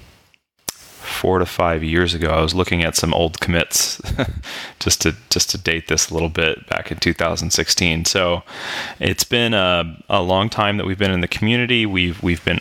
four 0.68 1.38
to 1.38 1.46
five 1.46 1.82
years 1.82 2.14
ago. 2.14 2.28
I 2.28 2.40
was 2.40 2.54
looking 2.54 2.84
at 2.84 2.96
some 2.96 3.12
old 3.14 3.40
commits 3.40 4.00
just 4.78 5.02
to 5.02 5.14
just 5.30 5.50
to 5.50 5.58
date 5.58 5.88
this 5.88 6.10
a 6.10 6.14
little 6.14 6.28
bit 6.28 6.66
back 6.68 6.92
in 6.92 6.98
2016. 6.98 8.04
So 8.04 8.42
it's 8.98 9.24
been 9.24 9.54
a, 9.54 10.02
a 10.08 10.22
long 10.22 10.48
time 10.48 10.76
that 10.76 10.86
we've 10.86 10.98
been 10.98 11.10
in 11.10 11.20
the 11.20 11.28
community. 11.28 11.86
We've 11.86 12.22
we've 12.22 12.44
been 12.44 12.60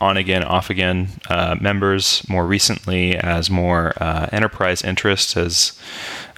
on 0.00 0.16
again, 0.16 0.44
off 0.44 0.70
again 0.70 1.08
uh, 1.28 1.56
members. 1.60 2.26
More 2.28 2.46
recently, 2.46 3.16
as 3.16 3.50
more 3.50 3.92
uh, 4.00 4.28
enterprise 4.32 4.82
interest 4.82 5.34
has 5.34 5.78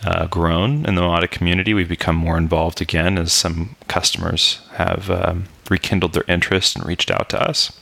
uh, 0.05 0.27
grown 0.27 0.85
in 0.87 0.95
the 0.95 1.03
Mautic 1.03 1.31
community, 1.31 1.75
we've 1.75 1.89
become 1.89 2.17
more 2.17 2.39
involved 2.39 2.81
again 2.81 3.19
as 3.19 3.33
some 3.33 3.77
customers 3.89 4.61
have 4.73 5.11
um, 5.11 5.45
rekindled 5.71 6.13
their 6.13 6.25
interest 6.29 6.77
and 6.77 6.85
reached 6.87 7.11
out 7.11 7.29
to 7.31 7.41
us. 7.41 7.73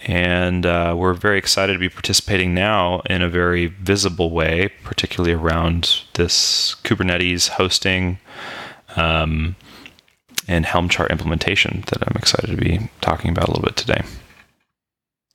And 0.00 0.66
uh, 0.66 0.94
we're 0.98 1.14
very 1.14 1.38
excited 1.38 1.74
to 1.74 1.78
be 1.78 1.88
participating 1.88 2.54
now 2.54 3.00
in 3.06 3.22
a 3.22 3.28
very 3.28 3.66
visible 3.66 4.30
way, 4.30 4.70
particularly 4.82 5.32
around 5.32 6.02
this 6.14 6.74
Kubernetes 6.82 7.50
hosting 7.50 8.18
um, 8.96 9.54
and 10.48 10.66
Helm 10.66 10.88
chart 10.88 11.12
implementation 11.12 11.84
that 11.86 12.02
I'm 12.02 12.16
excited 12.16 12.50
to 12.50 12.56
be 12.56 12.90
talking 13.00 13.30
about 13.30 13.48
a 13.48 13.52
little 13.52 13.64
bit 13.64 13.76
today. 13.76 14.02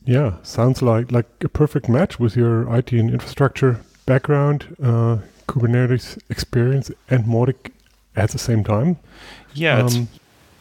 Yeah, 0.04 0.36
sounds 0.44 0.82
like 0.82 1.12
like 1.12 1.28
a 1.44 1.50
perfect 1.50 1.90
match 1.90 2.20
with 2.20 2.36
your 2.36 2.74
IT 2.74 2.94
and 2.94 3.10
infrastructure 3.10 3.82
background, 4.06 4.76
uh, 4.82 5.18
Kubernetes 5.48 6.20
experience, 6.30 6.92
and 7.10 7.26
Mautic 7.26 7.72
at 8.16 8.32
the 8.32 8.38
same 8.38 8.64
time. 8.64 8.98
Yeah, 9.54 9.80
um, 9.80 9.86
it's, 9.86 9.98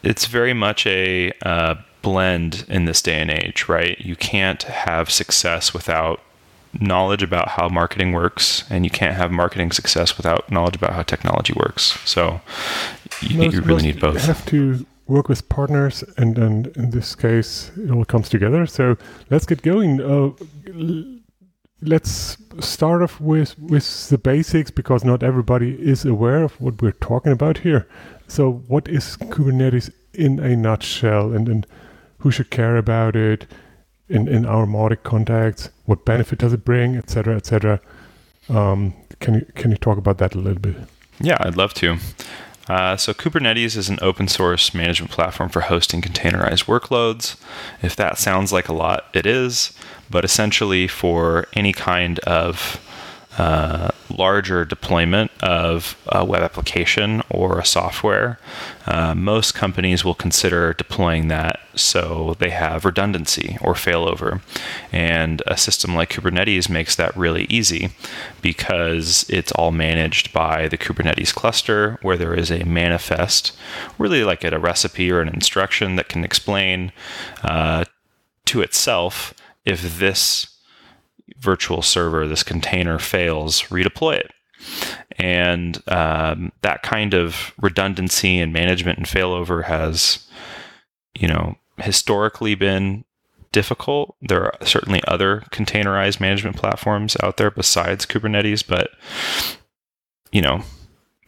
it's 0.03 0.25
very 0.25 0.53
much 0.53 0.85
a 0.87 1.31
uh, 1.43 1.75
blend 2.01 2.65
in 2.69 2.85
this 2.85 3.01
day 3.01 3.19
and 3.19 3.29
age, 3.29 3.67
right? 3.67 3.99
You 3.99 4.15
can't 4.15 4.63
have 4.63 5.09
success 5.09 5.73
without 5.73 6.21
knowledge 6.79 7.23
about 7.23 7.49
how 7.49 7.69
marketing 7.69 8.11
works, 8.11 8.63
and 8.69 8.83
you 8.85 8.89
can't 8.89 9.15
have 9.15 9.31
marketing 9.31 9.71
success 9.71 10.17
without 10.17 10.51
knowledge 10.51 10.75
about 10.75 10.93
how 10.93 11.03
technology 11.03 11.53
works. 11.53 11.97
So 12.05 12.41
you, 13.21 13.37
most, 13.37 13.53
you 13.53 13.61
really 13.61 13.83
need 13.83 13.99
both. 13.99 14.15
You 14.15 14.19
have 14.21 14.45
to 14.47 14.85
work 15.07 15.29
with 15.29 15.47
partners, 15.49 16.03
and, 16.17 16.37
and 16.37 16.67
in 16.77 16.91
this 16.91 17.15
case, 17.15 17.71
it 17.77 17.91
all 17.91 18.05
comes 18.05 18.29
together. 18.29 18.65
So 18.65 18.97
let's 19.29 19.45
get 19.45 19.61
going. 19.61 20.01
Uh, 20.01 20.31
let's 21.81 22.37
start 22.59 23.01
off 23.01 23.19
with 23.21 23.57
with 23.59 24.09
the 24.09 24.17
basics 24.17 24.71
because 24.71 25.03
not 25.03 25.23
everybody 25.23 25.73
is 25.73 26.05
aware 26.05 26.43
of 26.43 26.59
what 26.59 26.81
we're 26.81 26.91
talking 26.93 27.31
about 27.31 27.59
here. 27.59 27.87
So, 28.27 28.63
what 28.67 28.87
is 28.87 29.17
Kubernetes 29.17 29.91
in 30.13 30.39
a 30.39 30.55
nutshell, 30.55 31.31
and, 31.33 31.47
and 31.47 31.67
who 32.19 32.31
should 32.31 32.49
care 32.49 32.77
about 32.77 33.15
it 33.15 33.45
in, 34.09 34.27
in 34.27 34.45
our 34.45 34.65
Mautic 34.65 35.03
contacts? 35.03 35.69
What 35.85 36.05
benefit 36.05 36.39
does 36.39 36.53
it 36.53 36.65
bring, 36.65 36.95
etc., 36.97 37.35
etc. 37.35 37.79
Um, 38.49 38.93
can 39.19 39.35
you 39.35 39.45
can 39.55 39.71
you 39.71 39.77
talk 39.77 39.97
about 39.97 40.17
that 40.17 40.35
a 40.35 40.39
little 40.39 40.61
bit? 40.61 40.75
Yeah, 41.19 41.37
I'd 41.39 41.57
love 41.57 41.73
to. 41.75 41.97
Uh, 42.67 42.97
so 42.97 43.13
Kubernetes 43.13 43.77
is 43.77 43.87
an 43.87 43.97
open 44.01 44.27
source 44.27 44.73
management 44.73 45.09
platform 45.09 45.49
for 45.49 45.61
hosting 45.61 46.01
containerized 46.01 46.65
workloads. 46.65 47.37
If 47.81 47.95
that 47.95 48.17
sounds 48.17 48.51
like 48.51 48.67
a 48.67 48.73
lot, 48.73 49.05
it 49.13 49.25
is. 49.25 49.71
But 50.09 50.25
essentially, 50.25 50.87
for 50.87 51.47
any 51.53 51.73
kind 51.73 52.19
of 52.19 52.81
uh, 53.37 53.89
larger 54.09 54.65
deployment 54.65 55.29
of 55.43 55.95
a 56.07 56.25
web 56.25 56.41
application 56.41 57.21
or 57.29 57.59
a 57.59 57.65
software, 57.65 58.39
uh, 58.87 59.13
most 59.13 59.53
companies 59.53 60.03
will 60.03 60.15
consider 60.15 60.73
deploying 60.73 61.27
that 61.27 61.59
so 61.75 62.35
they 62.39 62.49
have 62.49 62.83
redundancy 62.83 63.57
or 63.61 63.73
failover. 63.73 64.41
And 64.91 65.43
a 65.45 65.55
system 65.55 65.93
like 65.93 66.13
Kubernetes 66.13 66.67
makes 66.67 66.95
that 66.95 67.15
really 67.15 67.45
easy 67.47 67.91
because 68.41 69.29
it's 69.29 69.51
all 69.51 69.71
managed 69.71 70.33
by 70.33 70.67
the 70.67 70.77
Kubernetes 70.77 71.33
cluster 71.33 71.99
where 72.01 72.17
there 72.17 72.33
is 72.33 72.49
a 72.49 72.63
manifest, 72.63 73.55
really 73.99 74.23
like 74.23 74.43
a 74.43 74.57
recipe 74.57 75.11
or 75.11 75.21
an 75.21 75.29
instruction 75.29 75.95
that 75.97 76.09
can 76.09 76.23
explain 76.23 76.91
uh, 77.43 77.85
to 78.45 78.61
itself 78.61 79.35
if 79.67 79.99
this 79.99 80.47
virtual 81.39 81.81
server, 81.81 82.25
this 82.25 82.41
container 82.41 82.97
fails, 82.97 83.63
redeploy 83.63 84.15
it. 84.15 84.31
And 85.19 85.81
um, 85.87 86.53
that 86.61 86.83
kind 86.83 87.13
of 87.13 87.53
redundancy 87.59 88.39
and 88.39 88.53
management 88.53 88.97
and 88.97 89.05
failover 89.05 89.65
has, 89.65 90.25
you 91.13 91.27
know, 91.27 91.57
historically 91.77 92.55
been 92.55 93.03
difficult. 93.51 94.15
There 94.21 94.45
are 94.45 94.65
certainly 94.65 95.01
other 95.05 95.43
containerized 95.51 96.21
management 96.21 96.55
platforms 96.55 97.17
out 97.21 97.35
there 97.35 97.51
besides 97.51 98.05
Kubernetes, 98.05 98.65
but 98.65 98.91
you 100.31 100.41
know, 100.41 100.61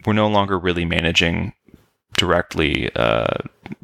we're 0.05 0.13
no 0.13 0.27
longer 0.27 0.57
really 0.57 0.85
managing 0.85 1.53
directly 2.17 2.89
uh, 2.95 3.37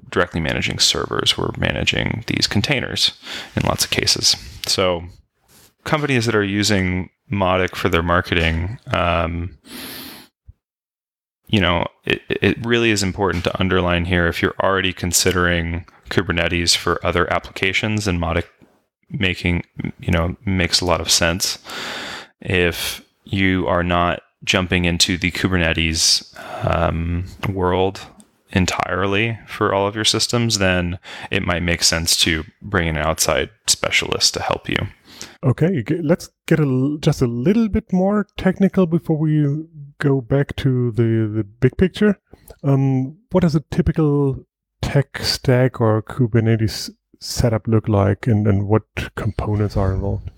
directly 0.09 0.39
managing 0.39 0.79
servers. 0.79 1.37
We're 1.37 1.51
managing 1.57 2.23
these 2.27 2.47
containers 2.47 3.11
in 3.55 3.63
lots 3.63 3.85
of 3.85 3.91
cases. 3.91 4.35
So 4.65 5.03
companies 5.83 6.25
that 6.25 6.35
are 6.35 6.43
using 6.43 7.09
Mautic 7.31 7.75
for 7.75 7.89
their 7.89 8.03
marketing, 8.03 8.79
um, 8.93 9.57
you 11.47 11.59
know, 11.59 11.85
it, 12.03 12.21
it 12.29 12.65
really 12.65 12.91
is 12.91 13.03
important 13.03 13.43
to 13.43 13.59
underline 13.59 14.05
here 14.05 14.27
if 14.27 14.41
you're 14.41 14.55
already 14.61 14.93
considering 14.93 15.85
Kubernetes 16.09 16.75
for 16.75 17.03
other 17.05 17.31
applications 17.31 18.07
and 18.07 18.19
Mautic 18.19 18.45
making, 19.09 19.63
you 19.99 20.11
know, 20.11 20.35
makes 20.45 20.81
a 20.81 20.85
lot 20.85 21.01
of 21.01 21.09
sense. 21.09 21.59
If 22.41 23.03
you 23.23 23.67
are 23.67 23.83
not 23.83 24.21
jumping 24.43 24.85
into 24.85 25.17
the 25.17 25.31
Kubernetes 25.31 26.33
um, 26.65 27.25
world 27.49 28.01
entirely 28.51 29.39
for 29.47 29.73
all 29.73 29.87
of 29.87 29.95
your 29.95 30.05
systems, 30.05 30.59
then 30.59 30.99
it 31.31 31.43
might 31.43 31.63
make 31.63 31.83
sense 31.83 32.15
to 32.17 32.43
bring 32.61 32.87
in 32.87 32.97
an 32.97 33.05
outside 33.05 33.49
specialist 33.67 34.33
to 34.33 34.41
help 34.41 34.69
you. 34.69 34.77
Okay, 35.43 35.83
let's 36.01 36.29
get 36.47 36.59
a, 36.59 36.97
just 36.99 37.21
a 37.21 37.27
little 37.27 37.69
bit 37.69 37.91
more 37.91 38.27
technical 38.37 38.85
before 38.85 39.17
we 39.17 39.65
go 39.99 40.21
back 40.21 40.55
to 40.57 40.91
the, 40.91 41.31
the 41.33 41.43
big 41.43 41.77
picture. 41.77 42.19
Um, 42.63 43.17
what 43.31 43.41
does 43.41 43.55
a 43.55 43.63
typical 43.71 44.45
tech 44.81 45.17
stack 45.19 45.79
or 45.79 46.01
Kubernetes 46.01 46.91
setup 47.19 47.67
look 47.67 47.87
like, 47.87 48.27
and, 48.27 48.47
and 48.47 48.67
what 48.67 48.83
components 49.15 49.77
are 49.77 49.93
involved? 49.93 50.31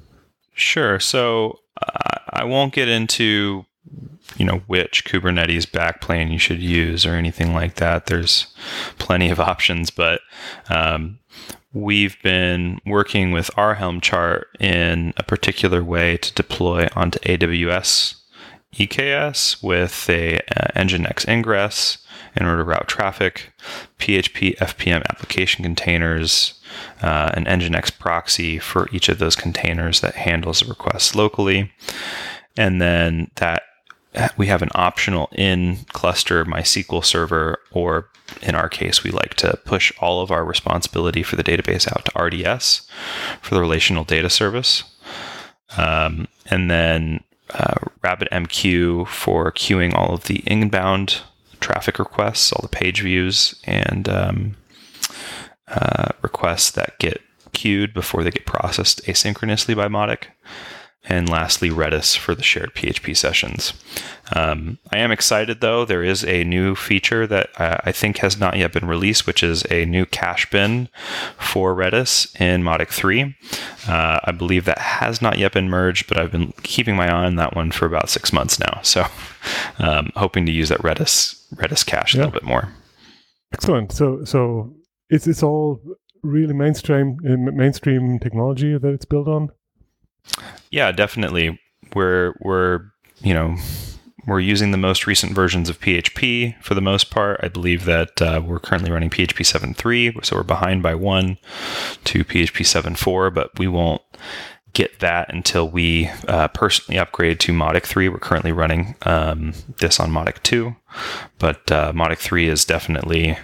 Sure. 0.54 1.00
So 1.00 1.60
uh, 1.82 2.20
I 2.32 2.44
won't 2.44 2.74
get 2.74 2.88
into 2.88 3.66
you 4.36 4.46
know 4.46 4.62
which 4.68 5.06
Kubernetes 5.06 5.66
backplane 5.66 6.32
you 6.32 6.40
should 6.40 6.62
use 6.62 7.06
or 7.06 7.14
anything 7.14 7.54
like 7.54 7.76
that. 7.76 8.08
There's 8.08 8.48
plenty 9.00 9.30
of 9.30 9.40
options, 9.40 9.90
but 9.90 10.22
um, 10.70 11.20
we've 11.74 12.22
been 12.22 12.80
working 12.86 13.32
with 13.32 13.50
our 13.58 13.76
Helm 13.76 14.02
chart 14.02 14.48
in 14.60 15.14
a 15.18 15.24
particular 15.24 15.84
way 15.84 16.18
to 16.18 16.34
deploy 16.34 16.88
onto 16.96 17.20
AWS 17.20 18.16
EKS 18.76 19.64
with 19.64 20.10
a 20.10 20.38
uh, 20.38 20.72
Nginx 20.76 21.28
ingress 21.28 22.00
in 22.36 22.46
order 22.46 22.58
to 22.58 22.64
route 22.64 22.88
traffic, 22.88 23.54
PHP 24.00 24.58
FPM 24.58 25.04
application 25.10 25.64
containers, 25.64 26.62
uh, 27.02 27.32
an 27.34 27.46
Nginx 27.46 27.98
proxy 27.98 28.60
for 28.60 28.88
each 28.92 29.10
of 29.10 29.20
those 29.20 29.36
containers 29.36 30.02
that 30.02 30.16
handles 30.16 30.60
the 30.60 30.68
requests 30.68 31.16
locally, 31.16 31.72
and 32.56 32.80
then 32.82 33.32
that 33.36 33.64
we 34.38 34.48
have 34.48 34.62
an 34.62 34.70
optional 34.74 35.30
in 35.34 35.78
cluster 35.94 36.46
MySQL 36.46 37.04
server, 37.04 37.60
or 37.72 38.10
in 38.42 38.56
our 38.56 38.70
case, 38.70 39.04
we 39.04 39.12
like 39.12 39.36
to 39.36 39.58
push 39.66 39.92
all 40.00 40.22
of 40.22 40.32
our 40.32 40.44
responsibility 40.44 41.24
for 41.24 41.36
the 41.36 41.44
database 41.44 41.92
out 41.92 42.06
to 42.06 42.22
RDS 42.22 42.88
for 43.42 43.56
the 43.56 43.62
relational 43.62 44.04
data 44.04 44.30
service. 44.30 44.84
Um, 45.78 46.28
and 46.46 46.70
then 46.72 47.24
uh, 47.52 47.76
RabbitMQ 48.02 49.08
for 49.08 49.52
queuing 49.52 49.94
all 49.94 50.14
of 50.14 50.26
the 50.26 50.44
inbound 50.46 51.22
traffic 51.60 52.00
requests, 52.00 52.52
all 52.52 52.62
the 52.62 52.68
page 52.68 53.02
views, 53.02 53.60
and 53.64 54.10
um, 54.10 54.56
uh, 55.68 56.10
requests 56.22 56.72
that 56.72 56.98
get 57.00 57.22
queued 57.54 57.94
before 57.94 58.24
they 58.24 58.32
get 58.32 58.46
processed 58.46 59.04
asynchronously 59.06 59.76
by 59.76 59.88
Mautic 59.88 60.26
and 61.08 61.30
lastly 61.30 61.70
Redis 61.70 62.18
for 62.18 62.36
the 62.36 62.44
shared 62.44 62.74
PHP 62.74 63.16
sessions. 63.16 63.74
Um, 64.36 64.78
I 64.92 64.98
am 64.98 65.12
excited 65.12 65.62
though. 65.62 65.86
There 65.86 66.04
is 66.04 66.24
a 66.26 66.44
new 66.44 66.76
feature 66.76 67.26
that 67.28 67.50
I 67.58 67.92
think 67.92 68.18
has 68.18 68.38
not 68.40 68.58
yet 68.58 68.74
been 68.74 68.88
released, 68.88 69.26
which 69.26 69.44
is 69.44 69.64
a 69.72 69.86
new 69.86 70.06
cache 70.06 70.50
bin 70.50 70.90
for 71.38 71.74
Redis 71.74 72.40
in 72.40 72.64
Mautic 72.64 72.90
3. 72.90 73.36
Uh, 73.88 74.20
I 74.24 74.32
believe 74.32 74.66
that 74.66 74.80
has 74.80 75.22
not 75.22 75.38
yet 75.38 75.54
been 75.54 75.70
merged, 75.70 76.08
but 76.08 76.18
I've 76.18 76.32
been 76.32 76.54
keeping 76.64 76.96
my 76.96 77.08
eye 77.08 77.26
on 77.26 77.36
that 77.36 77.56
one 77.56 77.72
for 77.72 77.86
about 77.86 78.10
six 78.10 78.34
months 78.34 78.60
now. 78.60 78.82
So 78.84 79.06
um, 79.80 80.12
hoping 80.16 80.46
to 80.46 80.52
use 80.52 80.70
that 80.70 80.80
Redis 80.80 81.36
Redis 81.56 81.86
cache 81.86 82.16
yeah. 82.16 82.22
a 82.22 82.26
little 82.26 82.40
bit 82.40 82.44
more. 82.44 82.74
Excellent. 83.54 83.92
So 83.92 84.24
so 84.26 84.74
it's 85.10 85.28
it's 85.28 85.44
all 85.44 85.82
really 86.24 86.54
mainstream 86.54 87.18
uh, 87.26 87.38
mainstream 87.38 88.20
technology 88.20 88.78
that 88.78 88.94
it's 88.94 89.06
built 89.06 89.28
on. 89.28 89.50
Yeah, 90.70 90.92
definitely. 90.92 91.60
We're 91.94 92.34
we're 92.42 92.92
you 93.22 93.34
know 93.34 93.58
we're 94.28 94.42
using 94.42 94.72
the 94.72 94.78
most 94.78 95.08
recent 95.08 95.34
versions 95.34 95.70
of 95.70 95.80
PHP 95.80 96.62
for 96.62 96.74
the 96.76 96.82
most 96.82 97.10
part. 97.10 97.40
I 97.42 97.48
believe 97.48 97.86
that 97.86 98.22
uh, 98.22 98.42
we're 98.46 98.60
currently 98.60 98.92
running 98.92 99.10
PHP 99.10 99.74
7.3, 99.76 100.26
so 100.26 100.36
we're 100.36 100.44
behind 100.44 100.84
by 100.84 100.96
one 100.96 101.38
to 102.04 102.26
PHP 102.26 102.66
7.4, 102.66 103.34
but 103.34 103.58
we 103.58 103.70
won't 103.70 104.02
get 104.74 105.00
that 105.00 105.34
until 105.34 105.70
we 105.70 106.10
uh, 106.28 106.50
personally 106.50 107.00
upgrade 107.00 107.40
to 107.40 107.54
Mautic 107.54 107.84
3. 107.84 108.10
We're 108.10 108.20
currently 108.20 108.52
running 108.52 108.96
um, 109.04 109.54
this 109.78 109.98
on 109.98 110.12
Mautic 110.12 110.44
2, 110.44 110.76
but 111.40 111.72
uh, 111.72 111.94
Mautic 111.94 112.18
3 112.18 112.50
is 112.50 112.66
definitely 112.66 113.38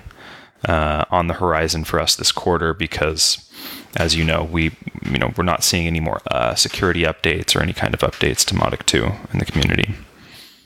uh, 0.68 1.06
on 1.10 1.28
the 1.28 1.36
horizon 1.36 1.86
for 1.86 2.00
us 2.00 2.16
this 2.16 2.32
quarter 2.32 2.74
because, 2.74 3.50
as 3.98 4.16
you 4.16 4.24
know, 4.24 4.44
we 4.44 4.72
you 5.12 5.18
know 5.18 5.32
we're 5.38 5.44
not 5.44 5.64
seeing 5.64 5.88
any 5.88 6.00
more 6.00 6.20
uh, 6.32 6.56
security 6.56 7.04
updates 7.04 7.56
or 7.56 7.62
any 7.62 7.74
kind 7.74 7.94
of 7.94 8.00
updates 8.02 8.44
to 8.46 8.56
Mautic 8.56 8.86
2 8.86 9.06
in 9.34 9.40
the 9.40 9.46
community. 9.46 9.96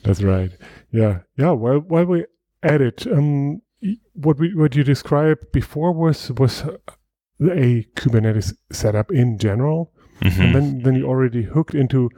That's 0.04 0.22
right. 0.22 0.50
Yeah, 0.92 1.20
yeah. 1.36 1.50
While 1.50 1.80
while 1.80 2.04
we 2.06 2.24
at 2.62 2.80
it, 2.80 3.06
um, 3.06 3.60
what 4.14 4.38
we 4.38 4.54
what 4.54 4.74
you 4.76 4.84
described 4.84 5.52
before 5.52 5.92
was 5.92 6.30
was 6.32 6.62
a 7.40 7.84
Kubernetes 7.96 8.54
setup 8.72 9.10
in 9.12 9.38
general, 9.38 9.92
Mhm. 10.22 10.40
and 10.44 10.54
then 10.54 10.82
then 10.82 10.94
you 10.94 11.06
already 11.06 11.42
hooked 11.42 11.74
into 11.74 12.10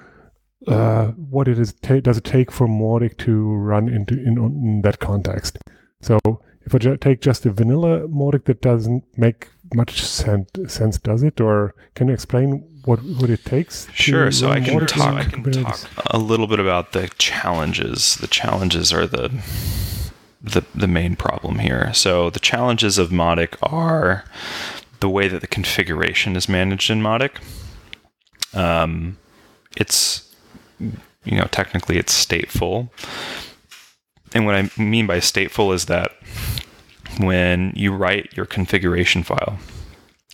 uh, 0.68 1.06
what 1.30 1.48
it 1.48 1.58
is 1.58 1.72
ta- 1.82 2.00
does 2.00 2.18
it 2.18 2.24
take 2.24 2.52
for 2.52 2.66
Mautic 2.68 3.16
to 3.18 3.32
run 3.54 3.88
into 3.88 4.14
in, 4.14 4.36
in 4.38 4.80
that 4.82 4.98
context. 4.98 5.58
So 6.02 6.18
if 6.66 6.74
I 6.74 6.78
ju- 6.78 6.96
take 6.98 7.20
just 7.22 7.46
a 7.46 7.50
vanilla 7.50 8.06
Mautic 8.08 8.44
that 8.44 8.60
doesn't 8.60 9.04
make 9.16 9.48
much 9.74 10.02
sense, 10.02 10.50
sense, 10.68 10.98
does 10.98 11.22
it? 11.22 11.40
Or 11.40 11.74
can 11.94 12.08
you 12.08 12.14
explain 12.14 12.66
what 12.84 13.02
what 13.02 13.30
it 13.30 13.44
takes? 13.44 13.88
Sure. 13.92 14.30
So 14.30 14.50
I 14.50 14.60
can 14.60 14.86
talk. 14.86 15.14
I 15.14 15.24
can 15.24 15.42
talk 15.42 15.80
a 16.06 16.18
little 16.18 16.46
bit 16.46 16.60
about 16.60 16.92
the 16.92 17.08
challenges. 17.18 18.16
The 18.16 18.26
challenges 18.26 18.92
are 18.92 19.06
the 19.06 19.30
the 20.42 20.64
the 20.74 20.88
main 20.88 21.16
problem 21.16 21.58
here. 21.58 21.92
So 21.92 22.30
the 22.30 22.40
challenges 22.40 22.98
of 22.98 23.10
Mautic 23.10 23.56
are 23.62 24.24
the 25.00 25.08
way 25.08 25.28
that 25.28 25.40
the 25.40 25.46
configuration 25.46 26.36
is 26.36 26.48
managed 26.48 26.90
in 26.90 27.02
Mautic. 27.02 27.38
Um, 28.54 29.18
it's 29.76 30.34
you 30.78 31.36
know 31.36 31.48
technically 31.50 31.98
it's 31.98 32.26
stateful, 32.26 32.90
and 34.32 34.46
what 34.46 34.54
I 34.54 34.70
mean 34.80 35.06
by 35.06 35.18
stateful 35.18 35.74
is 35.74 35.86
that 35.86 36.12
when 37.18 37.72
you 37.74 37.94
write 37.94 38.36
your 38.36 38.46
configuration 38.46 39.22
file, 39.22 39.58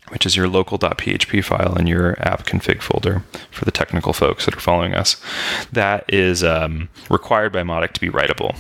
which 0.09 0.27
is 0.27 0.37
your 0.37 0.49
local.php 0.49 1.45
file 1.45 1.77
in 1.77 1.87
your 1.87 2.17
app 2.21 2.47
config 2.47 2.81
folder 2.81 3.23
for 3.51 3.65
the 3.65 3.71
technical 3.71 4.13
folks 4.13 4.45
that 4.45 4.57
are 4.57 4.61
following 4.61 4.95
us. 4.95 5.21
That 5.73 6.05
is 6.09 6.45
um, 6.45 6.89
required 7.11 7.53
by 7.53 7.63
Mautic 7.63 7.93
to 7.93 8.01
be 8.01 8.11
writable. 8.11 8.57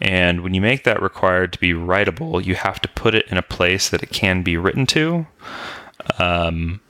And 0.00 0.42
when 0.42 0.54
you 0.54 0.60
make 0.60 0.84
that 0.84 1.02
required 1.02 1.52
to 1.54 1.60
be 1.60 1.72
writable, 1.72 2.44
you 2.44 2.54
have 2.54 2.80
to 2.82 2.88
put 2.90 3.14
it 3.14 3.26
in 3.28 3.38
a 3.38 3.42
place 3.42 3.88
that 3.88 4.02
it 4.02 4.10
can 4.10 4.42
be 4.42 4.56
written 4.56 4.86
to. 4.86 5.26
Um, 6.18 6.80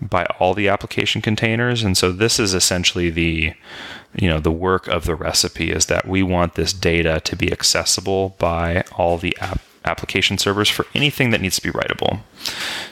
by 0.00 0.24
all 0.38 0.52
the 0.52 0.68
application 0.68 1.22
containers 1.22 1.84
and 1.84 1.96
so 1.96 2.10
this 2.10 2.40
is 2.40 2.54
essentially 2.54 3.08
the 3.08 3.52
you 4.16 4.28
know 4.28 4.40
the 4.40 4.50
work 4.50 4.88
of 4.88 5.04
the 5.04 5.14
recipe 5.14 5.70
is 5.70 5.86
that 5.86 6.08
we 6.08 6.22
want 6.22 6.54
this 6.54 6.72
data 6.72 7.20
to 7.20 7.36
be 7.36 7.52
accessible 7.52 8.34
by 8.38 8.82
all 8.96 9.16
the 9.16 9.36
app 9.40 9.60
application 9.84 10.38
servers 10.38 10.68
for 10.68 10.86
anything 10.94 11.30
that 11.30 11.40
needs 11.40 11.56
to 11.56 11.62
be 11.62 11.70
writable. 11.70 12.20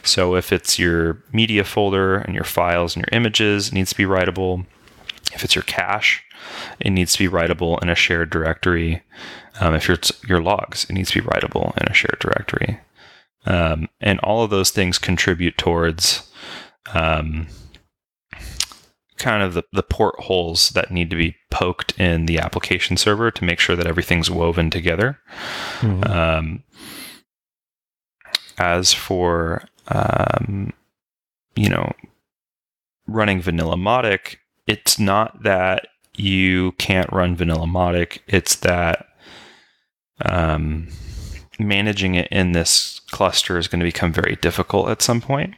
So 0.02 0.34
if 0.34 0.52
it's 0.52 0.78
your 0.78 1.22
media 1.32 1.64
folder 1.64 2.16
and 2.16 2.34
your 2.34 2.44
files 2.44 2.96
and 2.96 3.04
your 3.04 3.18
images 3.18 3.68
it 3.68 3.74
needs 3.74 3.90
to 3.90 3.96
be 3.96 4.04
writable 4.04 4.66
if 5.32 5.44
it's 5.44 5.54
your 5.54 5.64
cache 5.64 6.24
it 6.80 6.90
needs 6.90 7.12
to 7.12 7.18
be 7.18 7.28
writable 7.28 7.80
in 7.82 7.88
a 7.88 7.94
shared 7.94 8.30
directory. 8.30 9.02
Um, 9.60 9.74
if 9.74 9.88
it's 9.90 10.12
your 10.26 10.40
logs 10.40 10.84
it 10.88 10.92
needs 10.92 11.10
to 11.10 11.22
be 11.22 11.28
writable 11.28 11.76
in 11.80 11.88
a 11.88 11.94
shared 11.94 12.18
directory. 12.20 12.80
Um, 13.46 13.88
and 14.00 14.20
all 14.20 14.42
of 14.42 14.50
those 14.50 14.70
things 14.70 14.98
contribute 14.98 15.56
towards 15.56 16.30
um, 16.92 17.46
kind 19.20 19.42
of 19.42 19.54
the, 19.54 19.62
the 19.72 19.82
portholes 19.82 20.70
that 20.70 20.90
need 20.90 21.10
to 21.10 21.16
be 21.16 21.36
poked 21.50 21.98
in 21.98 22.26
the 22.26 22.38
application 22.38 22.96
server 22.96 23.30
to 23.30 23.44
make 23.44 23.60
sure 23.60 23.76
that 23.76 23.86
everything's 23.86 24.30
woven 24.30 24.70
together. 24.70 25.18
Mhm. 25.80 26.08
Um, 26.08 26.64
as 28.58 28.92
for 28.92 29.62
um, 29.88 30.72
you 31.56 31.68
know 31.68 31.92
running 33.06 33.40
vanilla 33.40 33.74
Mautic 33.76 34.36
it's 34.66 34.98
not 34.98 35.42
that 35.42 35.88
you 36.14 36.72
can't 36.72 37.12
run 37.12 37.34
vanilla 37.34 37.66
Mautic 37.66 38.18
It's 38.28 38.56
that 38.56 39.06
um, 40.24 40.88
managing 41.58 42.14
it 42.14 42.28
in 42.30 42.52
this 42.52 43.00
cluster 43.10 43.58
is 43.58 43.68
going 43.68 43.80
to 43.80 43.84
become 43.84 44.12
very 44.12 44.36
difficult 44.36 44.88
at 44.90 45.02
some 45.02 45.20
point. 45.20 45.54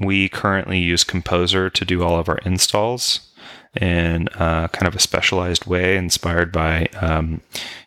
We 0.00 0.28
currently 0.28 0.78
use 0.78 1.04
Composer 1.04 1.70
to 1.70 1.84
do 1.84 2.02
all 2.02 2.18
of 2.18 2.28
our 2.28 2.38
installs 2.38 3.28
in 3.80 4.28
uh, 4.28 4.68
kind 4.68 4.88
of 4.88 4.94
a 4.94 5.00
specialized 5.00 5.66
way, 5.66 5.96
inspired 5.96 6.52
by 6.52 6.86
um, 7.00 7.40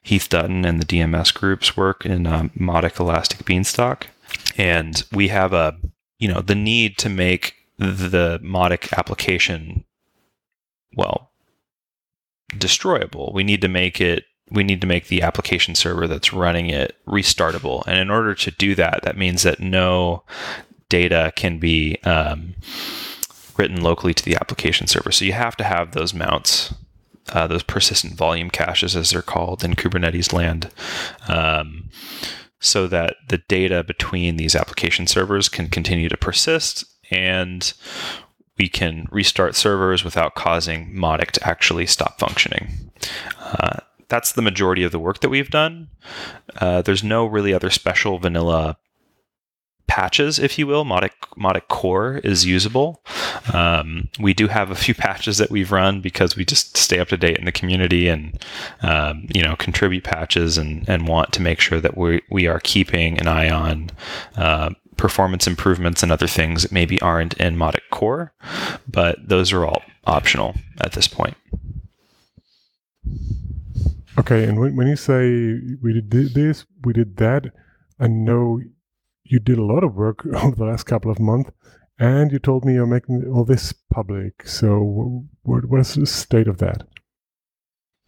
Heath 0.04 0.30
Dutton 0.30 0.66
and 0.66 0.82
the 0.82 0.86
DMS 0.86 1.34
group's 1.34 1.76
work 1.76 2.06
in 2.06 2.28
um, 2.28 2.50
Mautic 2.58 3.00
Elastic 3.00 3.46
Beanstalk. 3.46 4.08
And 4.58 5.04
we 5.12 5.30
have 5.30 5.54
a, 5.54 5.78
you 6.20 6.28
know, 6.28 6.42
the 6.42 6.56
need 6.56 6.98
to 7.00 7.10
make 7.10 7.56
the 7.78 8.40
Mautic 8.44 8.96
application, 8.98 9.86
well, 10.96 11.32
destroyable. 12.58 13.32
We 13.34 13.44
need 13.44 13.62
to 13.62 13.68
make 13.68 14.00
it 14.00 14.26
we 14.52 14.64
need 14.64 14.82
to 14.82 14.88
make 14.88 15.08
the 15.08 15.22
application 15.22 15.76
server 15.76 16.08
that's 16.08 16.34
running 16.34 16.70
it 16.70 16.98
restartable. 17.08 17.88
And 17.88 17.98
in 17.98 18.12
order 18.12 18.36
to 18.36 18.52
do 18.52 18.76
that, 18.76 19.00
that 19.04 19.18
means 19.18 19.44
that 19.44 19.62
no 19.62 20.24
data 20.92 21.32
can 21.38 21.58
be 21.58 21.98
um, 22.04 22.54
written 23.58 23.82
locally 23.82 24.14
to 24.14 24.26
the 24.26 24.36
application 24.36 24.88
server. 24.88 25.12
So 25.12 25.24
you 25.24 25.32
have 25.32 25.56
to 25.58 25.64
have 25.64 25.94
those 25.94 26.14
mounts, 26.14 26.74
uh, 27.32 27.48
those 27.48 27.64
persistent 27.64 28.16
volume 28.16 28.50
caches, 28.50 28.96
as 28.96 29.12
they're 29.12 29.22
called 29.22 29.64
in 29.64 29.74
Kubernetes 29.76 30.34
land, 30.34 30.70
um, 31.30 31.90
so 32.60 32.88
that 32.88 33.16
the 33.30 33.38
data 33.38 33.84
between 33.86 34.36
these 34.36 34.56
application 34.56 35.08
servers 35.08 35.48
can 35.48 35.70
continue 35.70 36.10
to 36.10 36.18
persist 36.18 36.84
and 37.10 37.74
we 38.58 38.68
can 38.68 39.08
restart 39.12 39.56
servers 39.56 40.04
without 40.04 40.36
causing 40.36 40.94
Mautic 40.94 41.32
to 41.32 41.48
actually 41.48 41.88
stop 41.88 42.20
functioning. 42.20 42.92
Uh, 43.40 43.78
that's 44.10 44.34
the 44.34 44.42
majority 44.42 44.84
of 44.84 44.92
the 44.92 45.00
work 45.00 45.22
that 45.22 45.30
we've 45.30 45.50
done. 45.50 45.88
Uh, 46.60 46.82
there's 46.82 47.04
no 47.04 47.26
really 47.26 47.54
other 47.54 47.70
special 47.70 48.20
vanilla 48.20 48.78
patches, 49.92 50.40
if 50.40 50.58
you 50.58 50.66
will. 50.66 50.86
Mautic 50.86 51.12
Mautic 51.36 51.68
core 51.68 52.22
is 52.24 52.46
usable. 52.46 53.04
Um, 53.54 54.08
we 54.22 54.34
do 54.34 54.48
have 54.48 54.72
a 54.72 54.76
few 54.76 54.94
patches 55.06 55.38
that 55.38 55.52
we've 55.52 55.70
run 55.70 56.00
because 56.00 56.38
we 56.38 56.46
just 56.46 56.78
stay 56.78 57.00
up 57.00 57.10
to 57.10 57.18
date 57.18 57.38
in 57.38 57.44
the 57.44 57.52
community 57.52 58.08
and 58.08 58.42
um, 58.84 59.28
you 59.36 59.44
know 59.44 59.58
contribute 59.58 60.06
patches 60.06 60.58
and, 60.58 60.88
and 60.88 61.10
want 61.10 61.34
to 61.34 61.42
make 61.42 61.60
sure 61.60 61.82
that 61.82 61.98
we 61.98 62.22
we 62.32 62.48
are 62.48 62.62
keeping 62.62 63.20
an 63.20 63.28
eye 63.28 63.50
on 63.50 63.90
uh, 64.38 64.70
performance 64.96 65.46
improvements 65.46 66.02
and 66.02 66.10
other 66.10 66.28
things 66.28 66.62
that 66.62 66.72
maybe 66.72 67.02
aren't 67.02 67.34
in 67.34 67.58
Mautic 67.58 67.90
core, 67.92 68.32
but 68.88 69.18
those 69.28 69.52
are 69.52 69.66
all 69.66 69.82
optional 70.06 70.56
at 70.80 70.94
this 70.94 71.10
point. 71.10 71.36
Okay, 74.18 74.46
and 74.46 74.58
when, 74.58 74.78
when 74.78 74.88
you 74.88 74.96
say 74.96 75.60
we 75.82 76.00
did 76.00 76.34
this, 76.34 76.66
we 76.86 76.94
did 76.94 77.18
that, 77.18 77.48
I 78.00 78.08
know 78.08 78.62
you 79.24 79.40
did 79.40 79.58
a 79.58 79.66
lot 79.66 79.84
of 79.84 79.96
work 79.96 80.26
over 80.36 80.56
the 80.56 80.66
last 80.66 80.84
couple 80.84 81.12
of 81.12 81.20
months, 81.20 81.52
and 82.00 82.32
you 82.32 82.40
told 82.40 82.66
me 82.66 82.74
you're 82.74 82.86
making 82.86 83.26
all 83.32 83.46
this 83.46 83.74
public. 83.94 84.48
So, 84.48 85.26
what, 85.44 85.66
what 85.66 85.80
is 85.80 85.96
the 85.96 86.06
state 86.06 86.48
of 86.48 86.58
that? 86.60 86.84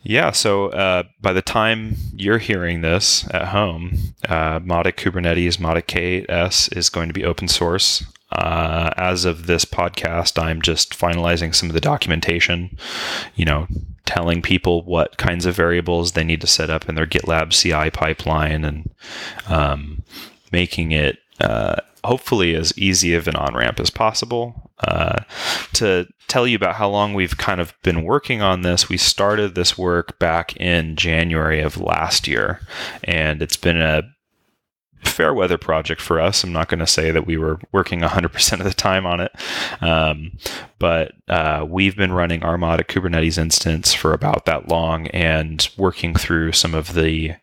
Yeah, 0.06 0.32
so 0.32 0.68
uh, 0.68 1.04
by 1.22 1.32
the 1.32 1.42
time 1.42 1.96
you're 2.14 2.38
hearing 2.38 2.82
this 2.82 3.26
at 3.32 3.48
home, 3.48 3.98
uh, 4.28 4.60
Mautic 4.60 4.96
Kubernetes, 4.96 5.58
Mautic 5.58 5.86
K8s 5.86 6.76
is 6.76 6.90
going 6.90 7.08
to 7.08 7.14
be 7.14 7.24
open 7.24 7.48
source. 7.48 8.04
Uh, 8.30 8.90
as 8.98 9.26
of 9.26 9.46
this 9.46 9.64
podcast, 9.64 10.42
I'm 10.42 10.62
just 10.62 10.98
finalizing 10.98 11.56
some 11.56 11.70
of 11.70 11.74
the 11.74 11.80
documentation, 11.80 12.78
you 13.36 13.46
know, 13.46 13.68
telling 14.06 14.42
people 14.42 14.84
what 14.84 15.18
kinds 15.18 15.46
of 15.46 15.56
variables 15.56 16.12
they 16.12 16.24
need 16.24 16.42
to 16.42 16.48
set 16.48 16.70
up 16.70 16.90
in 16.90 16.96
their 16.96 17.06
GitLab 17.06 17.52
CI 17.52 17.90
pipeline 17.92 18.66
and 18.66 18.90
um, 19.48 20.04
making 20.54 20.94
it 20.94 21.18
uh, 21.42 21.76
hopefully 22.06 22.56
as 22.56 22.78
easy 22.78 23.14
of 23.14 23.28
an 23.28 23.36
on 23.36 23.56
ramp 23.56 23.80
as 23.80 23.90
possible. 23.90 24.72
Uh, 24.80 25.24
to 25.74 26.08
tell 26.28 26.48
you 26.48 26.56
about 26.56 26.76
how 26.76 26.90
long 26.90 27.14
we've 27.14 27.38
kind 27.38 27.60
of 27.60 27.74
been 27.84 28.04
working 28.04 28.42
on 28.42 28.62
this, 28.62 28.88
we 28.88 28.98
started 28.98 29.56
this 29.56 29.78
work 29.78 30.20
back 30.20 30.56
in 30.58 30.96
January 30.96 31.62
of 31.62 31.78
last 31.78 32.28
year, 32.28 32.62
and 33.04 33.42
it's 33.42 33.58
been 33.58 33.82
a 33.82 34.04
fair 35.08 35.34
weather 35.34 35.58
project 35.58 36.02
for 36.02 36.20
us. 36.20 36.44
I'm 36.44 36.52
not 36.52 36.70
going 36.70 36.80
to 36.80 36.88
say 36.88 37.12
that 37.12 37.26
we 37.26 37.38
were 37.38 37.60
working 37.72 38.02
100% 38.02 38.60
of 38.60 38.64
the 38.64 38.74
time 38.74 39.06
on 39.06 39.20
it, 39.20 39.32
um, 39.82 40.38
but 40.80 41.14
uh, 41.28 41.66
we've 41.68 41.96
been 41.96 42.12
running 42.12 42.44
our 42.44 42.58
Mautic 42.58 42.88
Kubernetes 42.88 43.38
instance 43.38 43.94
for 43.94 44.14
about 44.14 44.46
that 44.46 44.68
long 44.68 45.08
and 45.08 45.70
working 45.78 46.16
through 46.16 46.52
some 46.52 46.74
of 46.74 46.94
the 46.94 47.34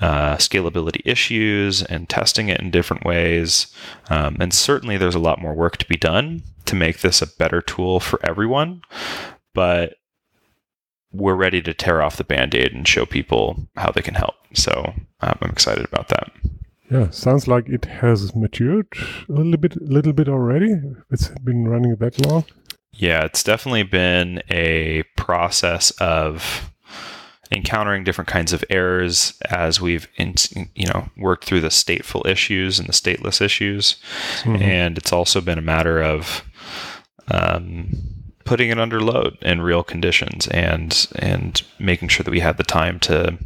uh, 0.00 0.36
scalability 0.36 1.00
issues 1.04 1.82
and 1.82 2.08
testing 2.08 2.48
it 2.48 2.60
in 2.60 2.70
different 2.70 3.04
ways. 3.04 3.74
Um, 4.08 4.36
and 4.40 4.52
certainly, 4.52 4.96
there's 4.96 5.14
a 5.14 5.20
lot 5.20 5.40
more 5.40 5.54
work 5.54 5.76
to 5.78 5.86
be 5.86 5.96
done 5.96 6.42
to 6.66 6.74
make 6.74 7.00
this 7.00 7.22
a 7.22 7.26
better 7.26 7.60
tool 7.60 8.00
for 8.00 8.24
everyone. 8.24 8.82
But 9.54 9.94
we're 11.12 11.34
ready 11.34 11.60
to 11.62 11.74
tear 11.74 12.02
off 12.02 12.16
the 12.16 12.24
band-aid 12.24 12.72
and 12.72 12.86
show 12.86 13.04
people 13.04 13.68
how 13.76 13.90
they 13.90 14.02
can 14.02 14.14
help 14.14 14.34
so 14.54 14.92
um, 15.20 15.38
i'm 15.42 15.50
excited 15.50 15.84
about 15.84 16.08
that 16.08 16.30
yeah, 16.90 17.10
sounds 17.10 17.46
like 17.46 17.68
it 17.68 17.84
has 17.84 18.34
matured 18.34 18.88
a 19.28 19.32
little 19.32 19.56
bit, 19.56 19.76
a 19.76 19.84
little 19.84 20.12
bit 20.12 20.28
already. 20.28 20.74
It's 21.10 21.28
been 21.28 21.68
running 21.68 21.96
that 21.96 22.18
long. 22.26 22.44
Yeah, 22.92 23.24
it's 23.24 23.42
definitely 23.42 23.84
been 23.84 24.42
a 24.50 25.04
process 25.16 25.92
of 25.92 26.70
encountering 27.52 28.04
different 28.04 28.28
kinds 28.28 28.52
of 28.52 28.64
errors 28.70 29.34
as 29.50 29.80
we've 29.80 30.08
in, 30.16 30.34
you 30.74 30.86
know 30.86 31.08
worked 31.16 31.44
through 31.44 31.60
the 31.60 31.68
stateful 31.68 32.26
issues 32.26 32.78
and 32.78 32.88
the 32.88 32.92
stateless 32.92 33.40
issues, 33.40 33.96
mm-hmm. 34.40 34.62
and 34.62 34.98
it's 34.98 35.12
also 35.12 35.40
been 35.40 35.58
a 35.58 35.62
matter 35.62 36.02
of 36.02 36.44
um, 37.30 38.19
putting 38.44 38.70
it 38.70 38.78
under 38.78 39.00
load 39.00 39.36
in 39.42 39.60
real 39.60 39.82
conditions 39.82 40.46
and 40.48 41.06
and 41.16 41.62
making 41.78 42.08
sure 42.08 42.24
that 42.24 42.30
we 42.30 42.40
had 42.40 42.56
the 42.56 42.62
time 42.62 42.98
to 43.00 43.38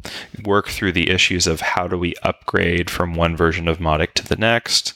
work 0.45 0.69
through 0.69 0.93
the 0.93 1.11
issues 1.11 1.47
of 1.47 1.61
how 1.61 1.89
do 1.89 1.99
we 1.99 2.15
upgrade 2.23 2.89
from 2.89 3.15
one 3.15 3.37
version 3.37 3.69
of 3.69 3.79
Mautic 3.79 4.13
to 4.15 4.27
the 4.27 4.37
next. 4.37 4.95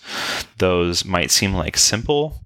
Those 0.58 1.04
might 1.04 1.30
seem 1.30 1.52
like 1.52 1.76
simple 1.76 2.44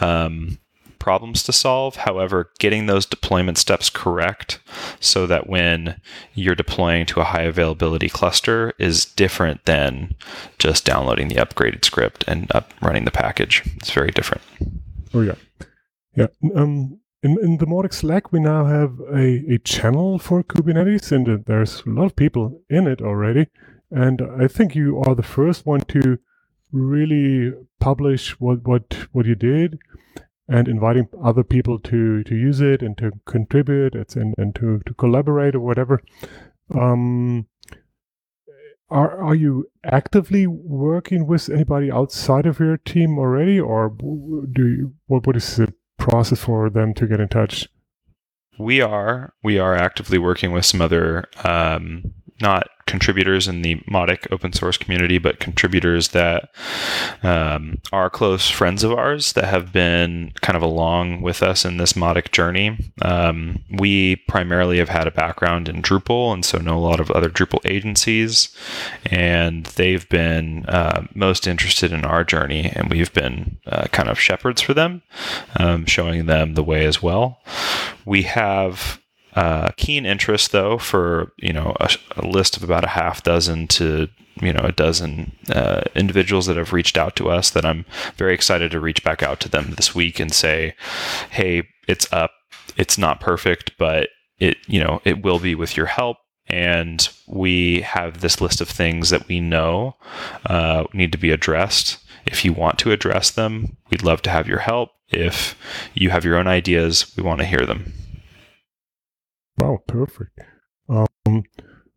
um, 0.00 0.58
problems 0.98 1.42
to 1.44 1.52
solve. 1.52 1.96
However, 1.96 2.50
getting 2.58 2.86
those 2.86 3.06
deployment 3.06 3.58
steps 3.58 3.90
correct 3.90 4.58
so 5.00 5.26
that 5.26 5.48
when 5.48 6.00
you're 6.34 6.54
deploying 6.54 7.06
to 7.06 7.20
a 7.20 7.24
high 7.24 7.42
availability 7.42 8.08
cluster 8.08 8.74
is 8.78 9.04
different 9.04 9.64
than 9.64 10.14
just 10.58 10.84
downloading 10.84 11.28
the 11.28 11.36
upgraded 11.36 11.84
script 11.84 12.24
and 12.26 12.50
up 12.54 12.72
running 12.82 13.04
the 13.04 13.10
package. 13.10 13.62
It's 13.76 13.90
very 13.90 14.10
different. 14.10 14.42
Oh 15.14 15.22
yeah. 15.22 15.36
Yeah. 16.18 16.26
Um, 16.54 17.00
in, 17.22 17.36
in 17.42 17.56
the 17.58 17.66
Mautic 17.66 17.92
Slack, 17.92 18.32
we 18.32 18.40
now 18.40 18.64
have 18.64 19.00
a, 19.12 19.54
a 19.54 19.58
channel 19.58 20.18
for 20.18 20.42
Kubernetes, 20.42 21.10
and 21.12 21.28
uh, 21.28 21.38
there's 21.46 21.82
a 21.84 21.90
lot 21.90 22.06
of 22.06 22.16
people 22.16 22.62
in 22.70 22.86
it 22.86 23.00
already. 23.02 23.48
And 23.90 24.20
I 24.40 24.48
think 24.48 24.74
you 24.74 25.02
are 25.06 25.14
the 25.14 25.22
first 25.22 25.66
one 25.66 25.80
to 25.88 26.18
really 26.70 27.52
publish 27.80 28.38
what 28.38 28.66
what 28.66 29.08
what 29.12 29.26
you 29.26 29.34
did, 29.34 29.78
and 30.48 30.68
inviting 30.68 31.08
other 31.22 31.42
people 31.42 31.78
to 31.80 32.22
to 32.24 32.34
use 32.34 32.60
it 32.60 32.82
and 32.82 32.96
to 32.98 33.12
contribute 33.26 33.94
and 33.94 34.34
and 34.36 34.54
to 34.56 34.80
to 34.86 34.94
collaborate 34.94 35.54
or 35.54 35.60
whatever. 35.60 36.02
Um, 36.74 37.46
are 38.90 39.22
are 39.22 39.34
you 39.34 39.70
actively 39.84 40.46
working 40.46 41.26
with 41.26 41.48
anybody 41.48 41.90
outside 41.90 42.46
of 42.46 42.60
your 42.60 42.76
team 42.76 43.18
already, 43.18 43.58
or 43.58 43.88
do 44.52 44.66
you, 44.66 44.94
what 45.06 45.26
what 45.26 45.36
is 45.36 45.56
the 45.56 45.72
process 45.98 46.40
for 46.40 46.70
them 46.70 46.94
to 46.94 47.06
get 47.06 47.20
in 47.20 47.28
touch? 47.28 47.68
We 48.58 48.80
are. 48.80 49.34
We 49.42 49.58
are 49.58 49.74
actively 49.76 50.18
working 50.18 50.52
with 50.52 50.64
some 50.64 50.80
other 50.80 51.24
um, 51.44 52.12
not 52.40 52.68
contributors 52.88 53.46
in 53.46 53.62
the 53.62 53.76
Mautic 53.88 54.26
open 54.32 54.52
source 54.52 54.76
community, 54.76 55.18
but 55.18 55.38
contributors 55.38 56.08
that 56.08 56.50
um, 57.22 57.78
are 57.92 58.10
close 58.10 58.50
friends 58.50 58.82
of 58.82 58.92
ours 58.92 59.34
that 59.34 59.44
have 59.44 59.72
been 59.72 60.32
kind 60.40 60.56
of 60.56 60.62
along 60.62 61.20
with 61.22 61.42
us 61.42 61.64
in 61.64 61.76
this 61.76 61.92
Mautic 61.92 62.32
journey. 62.32 62.76
Um, 63.02 63.60
we 63.70 64.16
primarily 64.16 64.78
have 64.78 64.88
had 64.88 65.06
a 65.06 65.12
background 65.12 65.68
in 65.68 65.82
Drupal, 65.82 66.32
and 66.32 66.44
so 66.44 66.58
know 66.58 66.76
a 66.76 66.80
lot 66.80 66.98
of 66.98 67.10
other 67.10 67.28
Drupal 67.28 67.60
agencies, 67.64 68.56
and 69.06 69.66
they've 69.66 70.08
been 70.08 70.64
uh, 70.66 71.06
most 71.14 71.46
interested 71.46 71.92
in 71.92 72.04
our 72.04 72.24
journey, 72.24 72.72
and 72.74 72.90
we've 72.90 73.12
been 73.12 73.58
uh, 73.66 73.86
kind 73.92 74.08
of 74.08 74.18
shepherds 74.18 74.62
for 74.62 74.72
them, 74.72 75.02
um, 75.56 75.84
showing 75.84 76.26
them 76.26 76.54
the 76.54 76.64
way 76.64 76.86
as 76.86 77.02
well. 77.02 77.40
We 78.06 78.22
have 78.22 78.98
uh, 79.38 79.70
keen 79.76 80.04
interest, 80.04 80.50
though, 80.50 80.78
for 80.78 81.32
you 81.36 81.52
know 81.52 81.76
a, 81.78 81.88
a, 82.16 82.26
list 82.26 82.56
of 82.56 82.64
about 82.64 82.82
a 82.82 82.88
half 82.88 83.22
dozen 83.22 83.68
to 83.68 84.08
you 84.42 84.52
know 84.52 84.64
a 84.64 84.72
dozen 84.72 85.30
uh, 85.50 85.82
individuals 85.94 86.46
that 86.46 86.56
have 86.56 86.72
reached 86.72 86.98
out 86.98 87.14
to 87.14 87.30
us. 87.30 87.50
That 87.50 87.64
I'm 87.64 87.84
very 88.16 88.34
excited 88.34 88.72
to 88.72 88.80
reach 88.80 89.04
back 89.04 89.22
out 89.22 89.38
to 89.40 89.48
them 89.48 89.74
this 89.76 89.94
week 89.94 90.18
and 90.18 90.32
say, 90.32 90.74
"Hey, 91.30 91.68
it's 91.86 92.12
up. 92.12 92.32
It's 92.76 92.98
not 92.98 93.20
perfect, 93.20 93.78
but 93.78 94.08
it 94.40 94.56
you 94.66 94.80
know 94.80 95.00
it 95.04 95.22
will 95.22 95.38
be 95.38 95.54
with 95.54 95.76
your 95.76 95.86
help." 95.86 96.16
And 96.48 97.08
we 97.28 97.82
have 97.82 98.20
this 98.20 98.40
list 98.40 98.60
of 98.60 98.68
things 98.68 99.10
that 99.10 99.28
we 99.28 99.38
know 99.38 99.94
uh, 100.46 100.84
need 100.92 101.12
to 101.12 101.18
be 101.18 101.30
addressed. 101.30 101.98
If 102.26 102.44
you 102.44 102.52
want 102.52 102.80
to 102.80 102.90
address 102.90 103.30
them, 103.30 103.76
we'd 103.88 104.02
love 104.02 104.20
to 104.22 104.30
have 104.30 104.48
your 104.48 104.58
help. 104.58 104.90
If 105.10 105.56
you 105.94 106.10
have 106.10 106.24
your 106.24 106.36
own 106.36 106.48
ideas, 106.48 107.14
we 107.16 107.22
want 107.22 107.38
to 107.38 107.46
hear 107.46 107.64
them. 107.64 107.92
Wow, 109.58 109.82
perfect. 109.86 110.38
Um, 110.88 111.44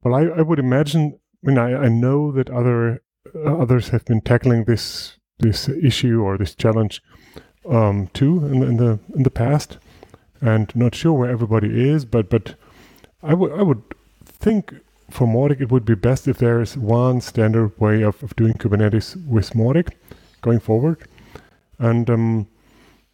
well, 0.04 0.16
I, 0.16 0.24
I 0.40 0.42
would 0.42 0.60
imagine. 0.60 1.20
I 1.44 1.48
mean, 1.48 1.58
I, 1.58 1.86
I 1.86 1.88
know 1.90 2.32
that 2.32 2.50
other 2.50 3.02
uh, 3.36 3.58
others 3.58 3.90
have 3.90 4.06
been 4.06 4.22
tackling 4.22 4.66
this 4.66 5.18
this 5.40 5.70
issue 5.70 6.22
or 6.22 6.38
this 6.38 6.56
challenge 6.56 7.02
um, 7.68 8.08
too 8.14 8.46
in, 8.46 8.64
in 8.64 8.78
the 8.78 9.00
in 9.16 9.24
the 9.24 9.30
past, 9.30 9.78
and 10.42 10.76
not 10.76 10.96
sure 10.96 11.14
where 11.14 11.30
everybody 11.30 11.90
is. 11.90 12.06
But 12.06 12.30
but 12.30 12.56
I 13.22 13.34
would 13.34 13.52
I 13.52 13.62
would 13.62 13.84
think 14.26 14.74
for 15.10 15.28
Mautic 15.28 15.62
it 15.62 15.72
would 15.72 15.86
be 15.86 15.96
best 15.96 16.28
if 16.28 16.38
there 16.38 16.62
is 16.62 16.78
one 16.78 17.22
standard 17.22 17.80
way 17.80 18.02
of, 18.02 18.24
of 18.24 18.36
doing 18.36 18.54
Kubernetes 18.54 19.24
with 19.28 19.52
Mautic 19.52 19.94
going 20.42 20.60
forward, 20.60 21.04
and 21.78 22.10
um, 22.10 22.48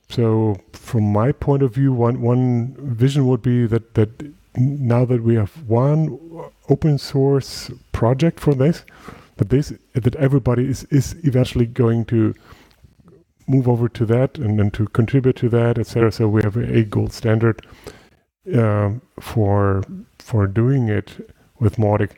so 0.10 0.58
from 0.72 1.12
my 1.12 1.32
point 1.32 1.64
of 1.64 1.74
view, 1.74 1.92
one 1.92 2.22
one 2.22 2.76
vision 2.80 3.28
would 3.28 3.42
be 3.42 3.66
that 3.68 3.94
that 3.96 4.34
now 4.58 5.06
that 5.06 5.24
we 5.24 5.36
have 5.36 5.63
one 5.67 6.17
open 6.70 6.98
source 6.98 7.72
project 7.91 8.39
for 8.39 8.54
this, 8.54 8.84
that 9.38 9.50
this 9.50 9.74
that 9.93 10.15
everybody 10.15 10.67
is 10.67 10.84
is 10.86 11.15
eventually 11.24 11.65
going 11.65 12.06
to 12.06 12.34
move 13.48 13.67
over 13.67 13.88
to 13.88 14.06
that 14.06 14.38
and 14.38 14.60
then 14.60 14.70
to 14.72 14.88
contribute 14.88 15.38
to 15.38 15.50
that, 15.50 15.78
etc. 15.78 16.12
So 16.12 16.28
we 16.28 16.43
have 16.43 16.58
a, 16.58 16.84
gold 16.84 17.13
standard 17.13 17.65
uh, 18.54 18.91
for 19.20 19.84
for 20.20 20.48
doing 20.48 20.89
it 20.89 21.34
with 21.60 21.78
Mautic, 21.78 22.12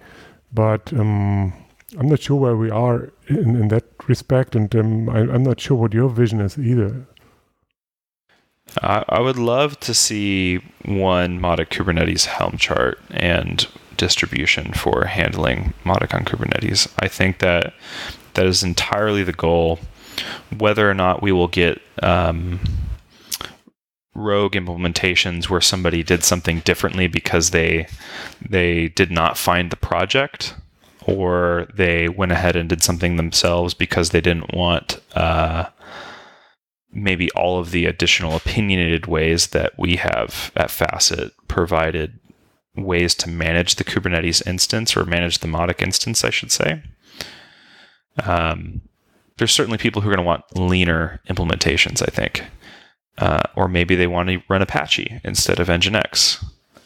but 0.51 0.91
um, 0.93 1.53
I'm 1.97 2.09
not 2.09 2.21
sure 2.21 2.37
where 2.37 2.55
we 2.55 2.69
are 2.69 3.11
in, 3.27 3.55
in 3.55 3.67
that 3.69 3.85
respect, 4.07 4.55
and 4.55 4.73
um, 4.75 5.09
I, 5.09 5.19
I'm 5.19 5.43
not 5.43 5.59
sure 5.59 5.77
what 5.77 5.93
your 5.93 6.09
vision 6.09 6.41
is 6.41 6.57
either. 6.57 7.05
I, 8.81 9.03
I 9.09 9.19
would 9.19 9.37
love 9.37 9.79
to 9.81 9.93
see 9.93 10.57
one 10.85 11.39
Mautic 11.39 11.69
Kubernetes 11.69 12.25
Helm 12.25 12.57
chart 12.57 12.99
and 13.11 13.67
distribution 13.97 14.73
for 14.73 15.05
handling 15.05 15.73
Mautic 15.83 16.13
on 16.13 16.25
Kubernetes. 16.25 16.91
I 16.99 17.07
think 17.07 17.39
that 17.39 17.73
that 18.33 18.45
is 18.45 18.63
entirely 18.63 19.23
the 19.23 19.33
goal. 19.33 19.79
Whether 20.57 20.89
or 20.89 20.93
not 20.93 21.21
we 21.21 21.31
will 21.31 21.47
get 21.47 21.81
um, 22.01 22.59
rogue 24.15 24.53
implementations 24.53 25.49
where 25.49 25.61
somebody 25.61 26.03
did 26.03 26.23
something 26.23 26.59
differently 26.59 27.07
because 27.07 27.51
they 27.51 27.87
they 28.41 28.89
did 28.89 29.11
not 29.11 29.37
find 29.37 29.71
the 29.71 29.75
project 29.75 30.55
or 31.05 31.67
they 31.73 32.09
went 32.09 32.31
ahead 32.31 32.55
and 32.55 32.69
did 32.69 32.83
something 32.83 33.15
themselves 33.15 33.73
because 33.73 34.09
they 34.09 34.21
didn't 34.21 34.53
want 34.53 34.99
uh, 35.15 35.65
maybe 36.91 37.29
all 37.31 37.59
of 37.59 37.71
the 37.71 37.85
additional 37.85 38.35
opinionated 38.35 39.05
ways 39.05 39.47
that 39.47 39.77
we 39.77 39.97
have 39.97 40.51
at 40.55 40.71
Facet 40.71 41.33
provided 41.47 42.19
ways 42.75 43.13
to 43.15 43.29
manage 43.29 43.75
the 43.75 43.83
Kubernetes 43.83 44.45
instance 44.47 44.95
or 44.95 45.05
manage 45.05 45.39
the 45.39 45.47
Mautic 45.47 45.81
instance, 45.81 46.23
I 46.23 46.29
should 46.29 46.51
say. 46.51 46.81
Um, 48.23 48.81
there's 49.37 49.51
certainly 49.51 49.77
people 49.77 50.01
who 50.01 50.09
are 50.09 50.15
going 50.15 50.23
to 50.23 50.27
want 50.27 50.43
leaner 50.55 51.21
implementations, 51.29 52.01
I 52.01 52.11
think. 52.11 52.43
Uh, 53.17 53.41
or 53.55 53.67
maybe 53.67 53.95
they 53.95 54.07
want 54.07 54.29
to 54.29 54.41
run 54.47 54.61
Apache 54.61 55.19
instead 55.23 55.59
of 55.59 55.67
Nginx. 55.67 56.43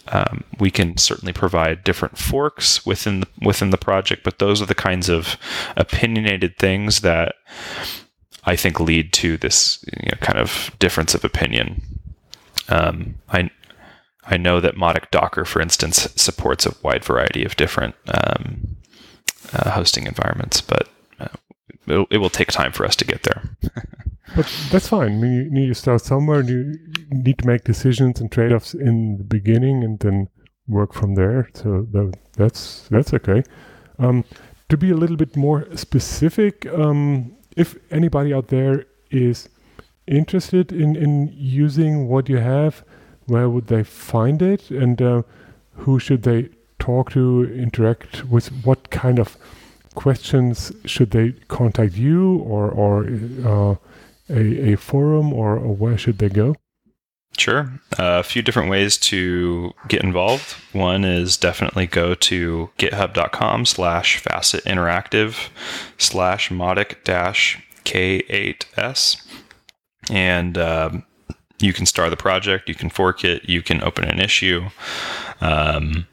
Um, 0.07 0.43
we 0.59 0.69
can 0.69 0.97
certainly 0.97 1.31
provide 1.31 1.83
different 1.83 2.17
forks 2.17 2.85
within 2.85 3.21
the, 3.21 3.27
within 3.41 3.69
the 3.69 3.77
project, 3.77 4.23
but 4.23 4.39
those 4.39 4.61
are 4.61 4.65
the 4.65 4.75
kinds 4.75 5.09
of 5.09 5.37
opinionated 5.77 6.57
things 6.57 7.01
that 7.01 7.35
I 8.45 8.55
think 8.55 8.79
lead 8.79 9.13
to 9.13 9.37
this 9.37 9.83
you 9.85 10.09
know, 10.11 10.17
kind 10.19 10.39
of 10.39 10.71
difference 10.79 11.15
of 11.15 11.23
opinion. 11.23 11.81
Um, 12.69 13.15
I 13.29 13.49
I 14.25 14.37
know 14.37 14.59
that 14.61 14.75
Mautic 14.75 15.11
Docker, 15.11 15.45
for 15.45 15.61
instance, 15.61 16.07
supports 16.15 16.65
a 16.65 16.75
wide 16.81 17.03
variety 17.03 17.43
of 17.43 17.55
different 17.57 17.95
um, 18.07 18.77
uh, 19.51 19.71
hosting 19.71 20.07
environments, 20.07 20.61
but 20.61 20.89
uh, 21.19 21.27
it, 21.87 22.07
it 22.11 22.17
will 22.19 22.29
take 22.29 22.51
time 22.51 22.71
for 22.71 22.85
us 22.85 22.95
to 22.97 23.05
get 23.05 23.23
there. 23.23 23.43
But 24.35 24.51
that's 24.71 24.87
fine. 24.87 25.11
I 25.11 25.15
mean, 25.15 25.33
you 25.33 25.51
need 25.51 25.67
to 25.67 25.75
start 25.75 26.01
somewhere 26.01 26.41
you 26.41 26.75
need 27.11 27.37
to 27.39 27.47
make 27.47 27.63
decisions 27.63 28.19
and 28.19 28.31
trade 28.31 28.51
offs 28.51 28.73
in 28.73 29.17
the 29.17 29.23
beginning 29.23 29.83
and 29.83 29.99
then 29.99 30.27
work 30.67 30.93
from 30.93 31.15
there. 31.15 31.49
So 31.53 31.87
that, 31.91 32.17
that's 32.33 32.87
that's 32.89 33.13
okay. 33.13 33.43
Um, 33.99 34.23
to 34.69 34.77
be 34.77 34.89
a 34.89 34.95
little 34.95 35.17
bit 35.17 35.35
more 35.35 35.67
specific, 35.75 36.65
um, 36.73 37.35
if 37.55 37.77
anybody 37.91 38.33
out 38.33 38.47
there 38.47 38.85
is 39.11 39.49
interested 40.07 40.71
in, 40.71 40.95
in 40.95 41.33
using 41.35 42.07
what 42.07 42.29
you 42.29 42.37
have, 42.37 42.83
where 43.25 43.49
would 43.49 43.67
they 43.67 43.83
find 43.83 44.41
it? 44.41 44.69
And 44.69 45.01
uh, 45.01 45.21
who 45.75 45.99
should 45.99 46.23
they 46.23 46.49
talk 46.79 47.11
to, 47.11 47.45
interact 47.55 48.25
with? 48.25 48.49
What 48.63 48.89
kind 48.89 49.19
of 49.19 49.37
questions 49.95 50.71
should 50.85 51.11
they 51.11 51.33
contact 51.47 51.93
you 51.93 52.39
or, 52.39 52.69
or 52.71 53.05
uh, 53.45 53.75
a, 54.29 54.73
a 54.73 54.75
forum 54.75 55.31
or, 55.33 55.57
or 55.57 55.75
where 55.75 55.97
should 55.97 56.17
they 56.17 56.29
go? 56.29 56.55
Sure. 57.37 57.71
Uh, 57.97 58.19
a 58.19 58.23
few 58.23 58.41
different 58.41 58.69
ways 58.69 58.97
to 58.97 59.73
get 59.87 60.03
involved. 60.03 60.51
One 60.71 61.03
is 61.03 61.35
definitely 61.35 61.87
go 61.87 62.13
to 62.13 62.69
github.com 62.77 63.65
slash 63.65 64.17
facet 64.17 64.63
interactive 64.65 65.49
slash 65.97 66.49
mautic 66.49 67.03
dash 67.03 67.59
K8S. 67.85 69.25
And 70.11 70.57
um, 70.57 71.05
you 71.59 71.73
can 71.73 71.85
start 71.85 72.11
the 72.11 72.17
project, 72.17 72.69
you 72.69 72.75
can 72.75 72.89
fork 72.89 73.23
it, 73.23 73.49
you 73.49 73.61
can 73.61 73.81
open 73.83 74.03
an 74.03 74.19
issue. 74.19 74.69
Um, 75.41 76.07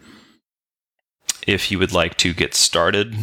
if 1.46 1.70
you 1.70 1.78
would 1.78 1.92
like 1.92 2.16
to 2.18 2.32
get 2.32 2.54
started 2.54 3.14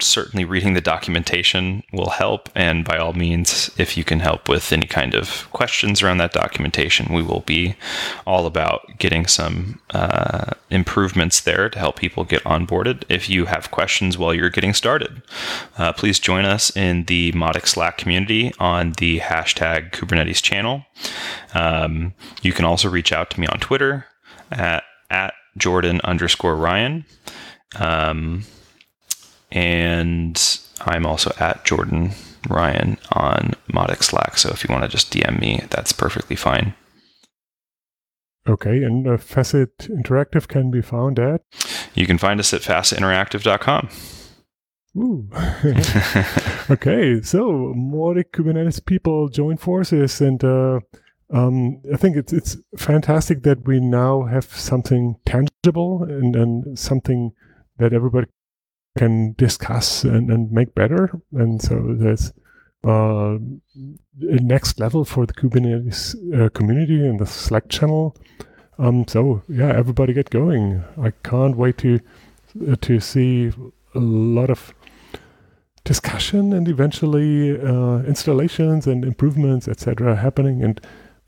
certainly 0.00 0.44
reading 0.44 0.74
the 0.74 0.80
documentation 0.80 1.82
will 1.92 2.10
help. 2.10 2.48
And 2.54 2.84
by 2.84 2.98
all 2.98 3.12
means, 3.12 3.70
if 3.76 3.96
you 3.96 4.04
can 4.04 4.20
help 4.20 4.48
with 4.48 4.72
any 4.72 4.86
kind 4.86 5.14
of 5.14 5.50
questions 5.52 6.02
around 6.02 6.18
that 6.18 6.32
documentation, 6.32 7.12
we 7.12 7.22
will 7.22 7.40
be 7.40 7.74
all 8.26 8.46
about 8.46 8.98
getting 8.98 9.26
some 9.26 9.80
uh, 9.90 10.52
improvements 10.70 11.40
there 11.40 11.68
to 11.68 11.78
help 11.78 11.96
people 11.96 12.24
get 12.24 12.44
onboarded. 12.44 13.02
If 13.08 13.28
you 13.28 13.46
have 13.46 13.72
questions 13.72 14.16
while 14.16 14.32
you're 14.32 14.50
getting 14.50 14.74
started, 14.74 15.22
uh, 15.76 15.92
please 15.92 16.20
join 16.20 16.44
us 16.44 16.74
in 16.76 17.04
the 17.04 17.32
Mautic 17.32 17.66
Slack 17.66 17.98
community 17.98 18.52
on 18.60 18.92
the 18.98 19.18
hashtag 19.18 19.90
Kubernetes 19.90 20.42
channel. 20.42 20.84
Um, 21.54 22.14
you 22.42 22.52
can 22.52 22.64
also 22.64 22.88
reach 22.88 23.12
out 23.12 23.30
to 23.30 23.40
me 23.40 23.48
on 23.48 23.58
Twitter 23.58 24.06
at, 24.52 24.84
at 25.10 25.34
Jordan 25.56 26.00
underscore 26.04 26.54
Ryan. 26.54 27.04
Um, 27.76 28.44
and 29.50 30.60
I'm 30.80 31.06
also 31.06 31.32
at 31.38 31.64
Jordan 31.64 32.12
Ryan 32.48 32.98
on 33.12 33.54
Mautic 33.72 34.02
Slack. 34.02 34.38
So 34.38 34.50
if 34.50 34.64
you 34.64 34.72
want 34.72 34.84
to 34.84 34.88
just 34.88 35.12
DM 35.12 35.40
me, 35.40 35.62
that's 35.70 35.92
perfectly 35.92 36.36
fine. 36.36 36.74
Okay, 38.48 38.82
and 38.82 39.06
uh, 39.06 39.18
Facet 39.18 39.76
Interactive 39.78 40.48
can 40.48 40.70
be 40.70 40.80
found 40.80 41.18
at? 41.18 41.42
You 41.94 42.06
can 42.06 42.16
find 42.16 42.40
us 42.40 42.54
at 42.54 42.62
facetinteractive.com. 42.62 43.88
Ooh. 44.96 45.28
okay, 46.70 47.20
so 47.20 47.74
Mautic 47.76 48.30
Kubernetes 48.32 48.84
people 48.84 49.28
join 49.28 49.58
forces, 49.58 50.22
and 50.22 50.42
uh, 50.42 50.80
um, 51.30 51.82
I 51.92 51.98
think 51.98 52.16
it's 52.16 52.32
it's 52.32 52.56
fantastic 52.76 53.42
that 53.42 53.66
we 53.66 53.80
now 53.80 54.24
have 54.24 54.46
something 54.46 55.16
tangible 55.26 56.04
and, 56.04 56.34
and 56.34 56.78
something 56.78 57.32
that 57.78 57.92
everybody 57.92 58.28
can 58.96 59.34
discuss 59.36 60.04
and, 60.04 60.30
and 60.30 60.50
make 60.50 60.74
better. 60.74 61.10
And 61.32 61.60
so 61.60 61.94
there's 61.96 62.32
uh, 62.86 63.38
a 64.20 64.40
next 64.40 64.80
level 64.80 65.04
for 65.04 65.26
the 65.26 65.34
Kubernetes 65.34 66.14
uh, 66.34 66.48
community 66.50 67.06
and 67.06 67.18
the 67.18 67.26
Slack 67.26 67.68
channel. 67.68 68.16
Um, 68.78 69.06
so 69.08 69.42
yeah, 69.48 69.68
everybody 69.68 70.12
get 70.12 70.30
going. 70.30 70.84
I 71.00 71.12
can't 71.22 71.56
wait 71.56 71.78
to 71.78 72.00
uh, 72.70 72.76
to 72.80 73.00
see 73.00 73.52
a 73.94 74.00
lot 74.00 74.50
of 74.50 74.72
discussion 75.84 76.52
and 76.52 76.68
eventually 76.68 77.60
uh, 77.60 77.98
installations 78.00 78.86
and 78.86 79.04
improvements, 79.04 79.66
etc., 79.66 80.16
happening. 80.16 80.62
And 80.62 80.80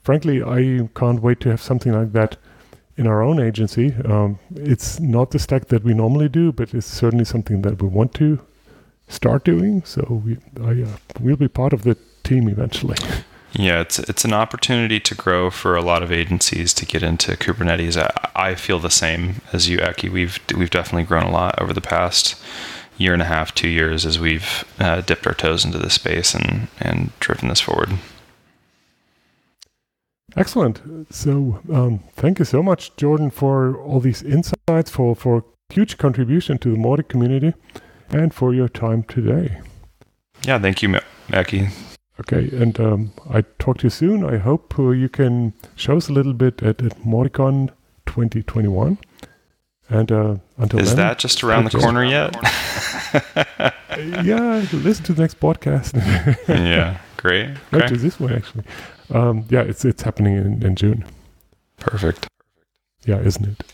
frankly, 0.03 0.42
I 0.42 0.88
can't 0.94 1.23
wait 1.23 1.40
to 1.40 1.51
have 1.51 1.61
something 1.61 1.92
like 1.92 2.12
that 2.12 2.37
in 3.00 3.06
our 3.06 3.22
own 3.22 3.40
agency. 3.40 3.94
Um, 4.04 4.38
it's 4.54 5.00
not 5.00 5.30
the 5.30 5.38
stack 5.38 5.68
that 5.68 5.82
we 5.82 5.94
normally 5.94 6.28
do, 6.28 6.52
but 6.52 6.74
it's 6.74 6.86
certainly 6.86 7.24
something 7.24 7.62
that 7.62 7.80
we 7.80 7.88
want 7.88 8.12
to 8.14 8.38
start 9.08 9.42
doing. 9.42 9.82
So 9.86 10.22
we, 10.24 10.36
I, 10.62 10.82
uh, 10.82 10.96
we'll 11.18 11.36
be 11.36 11.48
part 11.48 11.72
of 11.72 11.82
the 11.82 11.96
team 12.22 12.48
eventually. 12.48 12.98
Yeah, 13.52 13.80
it's 13.80 13.98
it's 13.98 14.24
an 14.24 14.32
opportunity 14.32 15.00
to 15.00 15.14
grow 15.16 15.50
for 15.50 15.74
a 15.74 15.82
lot 15.82 16.04
of 16.04 16.12
agencies 16.12 16.72
to 16.74 16.86
get 16.86 17.02
into 17.02 17.32
Kubernetes. 17.32 18.00
I, 18.00 18.50
I 18.50 18.54
feel 18.54 18.78
the 18.78 18.92
same 18.92 19.42
as 19.52 19.68
you, 19.68 19.78
Eki. 19.78 20.08
We've 20.08 20.38
we've 20.56 20.70
definitely 20.70 21.02
grown 21.02 21.24
a 21.24 21.32
lot 21.32 21.60
over 21.60 21.72
the 21.72 21.80
past 21.80 22.40
year 22.96 23.12
and 23.12 23.20
a 23.20 23.24
half, 23.24 23.52
two 23.52 23.68
years, 23.68 24.06
as 24.06 24.20
we've 24.20 24.64
uh, 24.78 25.00
dipped 25.00 25.26
our 25.26 25.34
toes 25.34 25.64
into 25.64 25.78
this 25.78 25.94
space 25.94 26.32
and 26.32 26.68
and 26.78 27.10
driven 27.18 27.48
this 27.48 27.60
forward. 27.60 27.90
Excellent. 30.37 30.81
So, 31.11 31.61
um, 31.73 32.01
thank 32.14 32.38
you 32.38 32.45
so 32.45 32.62
much, 32.62 32.95
Jordan, 32.97 33.31
for 33.31 33.77
all 33.77 34.01
these 34.01 34.23
insights, 34.23 34.90
for 34.90 35.14
for 35.14 35.45
huge 35.71 35.99
contribution 35.99 36.59
to 36.59 36.73
the 36.73 36.77
Mautic 36.77 37.09
community, 37.09 37.55
and 38.11 38.33
for 38.33 38.55
your 38.55 38.69
time 38.69 39.03
today. 39.05 39.61
Yeah, 40.47 40.59
thank 40.59 40.83
you, 40.83 40.97
Mackie. 41.29 41.69
Okay, 42.21 42.51
and 42.55 42.79
um, 42.79 43.12
I 43.31 43.43
talk 43.59 43.79
to 43.79 43.85
you 43.85 43.90
soon. 43.90 44.25
I 44.25 44.37
hope 44.37 44.79
uh, 44.79 44.90
you 44.90 45.09
can 45.09 45.55
show 45.75 45.97
us 45.97 46.09
a 46.09 46.12
little 46.12 46.35
bit 46.35 46.62
at, 46.62 46.83
at 46.83 46.99
Mauticon 47.03 47.71
2021. 48.07 48.99
And 49.88 50.12
uh, 50.12 50.37
until 50.59 50.81
is 50.81 50.88
then, 50.88 50.97
that 50.99 51.19
just 51.19 51.43
around 51.43 51.64
the 51.64 51.79
corner 51.79 52.05
yet? 52.05 52.37
yeah, 54.25 54.64
listen 54.73 55.05
to 55.07 55.12
the 55.14 55.23
next 55.23 55.40
podcast. 55.40 55.95
yeah, 56.49 56.99
great. 57.20 57.50
Okay. 57.72 57.78
Right 57.78 57.88
to 57.88 57.96
this 57.96 58.20
one 58.20 58.33
actually. 58.33 58.64
Um, 59.11 59.44
yeah, 59.50 59.62
it's 59.62 59.85
it's 59.85 60.02
happening 60.02 60.37
in, 60.37 60.62
in 60.62 60.74
June. 60.74 61.04
Perfect. 61.78 62.26
Ja, 63.06 63.18
isn't 63.18 63.46
it? 63.46 63.64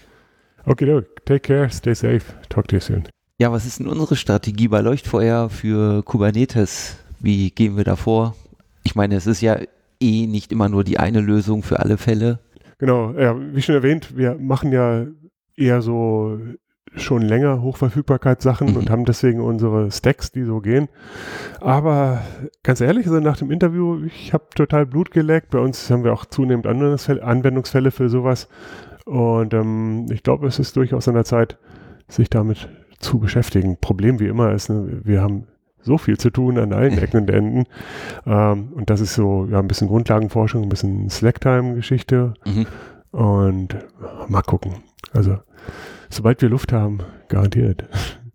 Okay, 0.66 0.86
look, 0.86 1.24
take 1.24 1.42
care, 1.42 1.70
stay 1.70 1.94
safe. 1.94 2.34
Talk 2.48 2.68
to 2.68 2.76
you 2.76 2.80
soon. 2.80 3.08
Ja, 3.38 3.52
was 3.52 3.66
ist 3.66 3.78
denn 3.78 3.86
unsere 3.86 4.16
Strategie 4.16 4.68
bei 4.68 4.80
Leuchtfeuer 4.80 5.50
für 5.50 6.02
Kubernetes? 6.02 6.96
Wie 7.20 7.50
gehen 7.50 7.76
wir 7.76 7.84
da 7.84 7.96
vor? 7.96 8.34
Ich 8.82 8.94
meine, 8.94 9.16
es 9.16 9.26
ist 9.26 9.42
ja 9.42 9.58
eh 10.00 10.26
nicht 10.26 10.52
immer 10.52 10.68
nur 10.68 10.84
die 10.84 10.98
eine 10.98 11.20
Lösung 11.20 11.62
für 11.62 11.80
alle 11.80 11.98
Fälle. 11.98 12.38
Genau, 12.78 13.12
ja, 13.12 13.36
wie 13.54 13.62
schon 13.62 13.74
erwähnt, 13.74 14.16
wir 14.16 14.34
machen 14.34 14.72
ja 14.72 15.06
eher 15.56 15.82
so 15.82 16.38
schon 16.96 17.22
länger 17.22 17.62
Hochverfügbarkeitssachen 17.62 18.70
mhm. 18.70 18.76
und 18.76 18.90
haben 18.90 19.04
deswegen 19.04 19.40
unsere 19.40 19.90
Stacks, 19.90 20.32
die 20.32 20.44
so 20.44 20.60
gehen. 20.60 20.88
Aber 21.60 22.22
ganz 22.62 22.80
ehrlich, 22.80 23.06
also 23.06 23.20
nach 23.20 23.36
dem 23.36 23.50
Interview, 23.50 24.04
ich 24.04 24.32
habe 24.32 24.44
total 24.54 24.86
Blut 24.86 25.10
geleckt. 25.10 25.50
Bei 25.50 25.58
uns 25.58 25.90
haben 25.90 26.04
wir 26.04 26.12
auch 26.12 26.24
zunehmend 26.24 26.66
Anwendungsfälle 26.66 27.90
für 27.90 28.08
sowas. 28.08 28.48
Und 29.04 29.54
ähm, 29.54 30.06
ich 30.10 30.22
glaube, 30.22 30.46
es 30.46 30.58
ist 30.58 30.76
durchaus 30.76 31.06
an 31.06 31.14
der 31.14 31.24
Zeit, 31.24 31.58
sich 32.08 32.30
damit 32.30 32.68
zu 32.98 33.18
beschäftigen. 33.18 33.76
Problem 33.80 34.18
wie 34.18 34.26
immer 34.26 34.52
ist, 34.52 34.68
ne, 34.68 35.00
wir 35.04 35.20
haben 35.20 35.46
so 35.80 35.98
viel 35.98 36.18
zu 36.18 36.30
tun 36.30 36.58
an 36.58 36.72
allen 36.72 36.98
Ecken 37.02 37.20
und 37.20 37.30
Enden. 37.30 37.64
Ähm, 38.26 38.72
und 38.74 38.90
das 38.90 39.00
ist 39.00 39.14
so 39.14 39.46
ja, 39.50 39.58
ein 39.58 39.68
bisschen 39.68 39.88
Grundlagenforschung, 39.88 40.62
ein 40.62 40.68
bisschen 40.68 41.08
Slacktime-Geschichte. 41.08 42.34
Mhm. 42.44 42.66
Und 43.12 43.76
mal 44.28 44.42
gucken. 44.42 44.74
Also 45.12 45.38
sobald 46.10 46.42
wir 46.42 46.48
Luft 46.48 46.72
haben, 46.72 46.98
garantiert. 47.28 47.84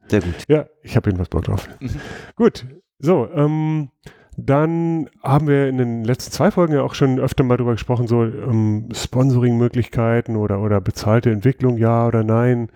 Sehr 0.08 0.22
gut. 0.22 0.36
Ja, 0.48 0.66
ich 0.84 0.96
habe 0.96 1.10
jedenfalls 1.10 1.30
Bock 1.30 1.46
drauf. 1.46 1.70
Mhm. 1.80 1.90
Gut, 2.36 2.66
so, 3.00 3.30
ähm, 3.34 3.90
dann 4.38 5.10
haben 5.24 5.48
wir 5.48 5.68
in 5.68 5.78
den 5.78 6.04
letzten 6.04 6.32
zwei 6.32 6.52
Folgen 6.52 6.74
ja 6.74 6.82
auch 6.82 6.96
schon 6.96 7.20
öfter 7.20 7.44
mal 7.44 7.58
darüber 7.58 7.74
gesprochen, 7.74 8.08
so 8.08 8.24
ähm, 8.24 8.90
Sponsoring-Möglichkeiten 8.94 10.36
oder, 10.36 10.62
oder 10.62 10.82
bezahlte 10.82 11.32
Entwicklung, 11.32 11.78
ja 11.78 12.08
oder 12.08 12.24
nein. 12.24 12.70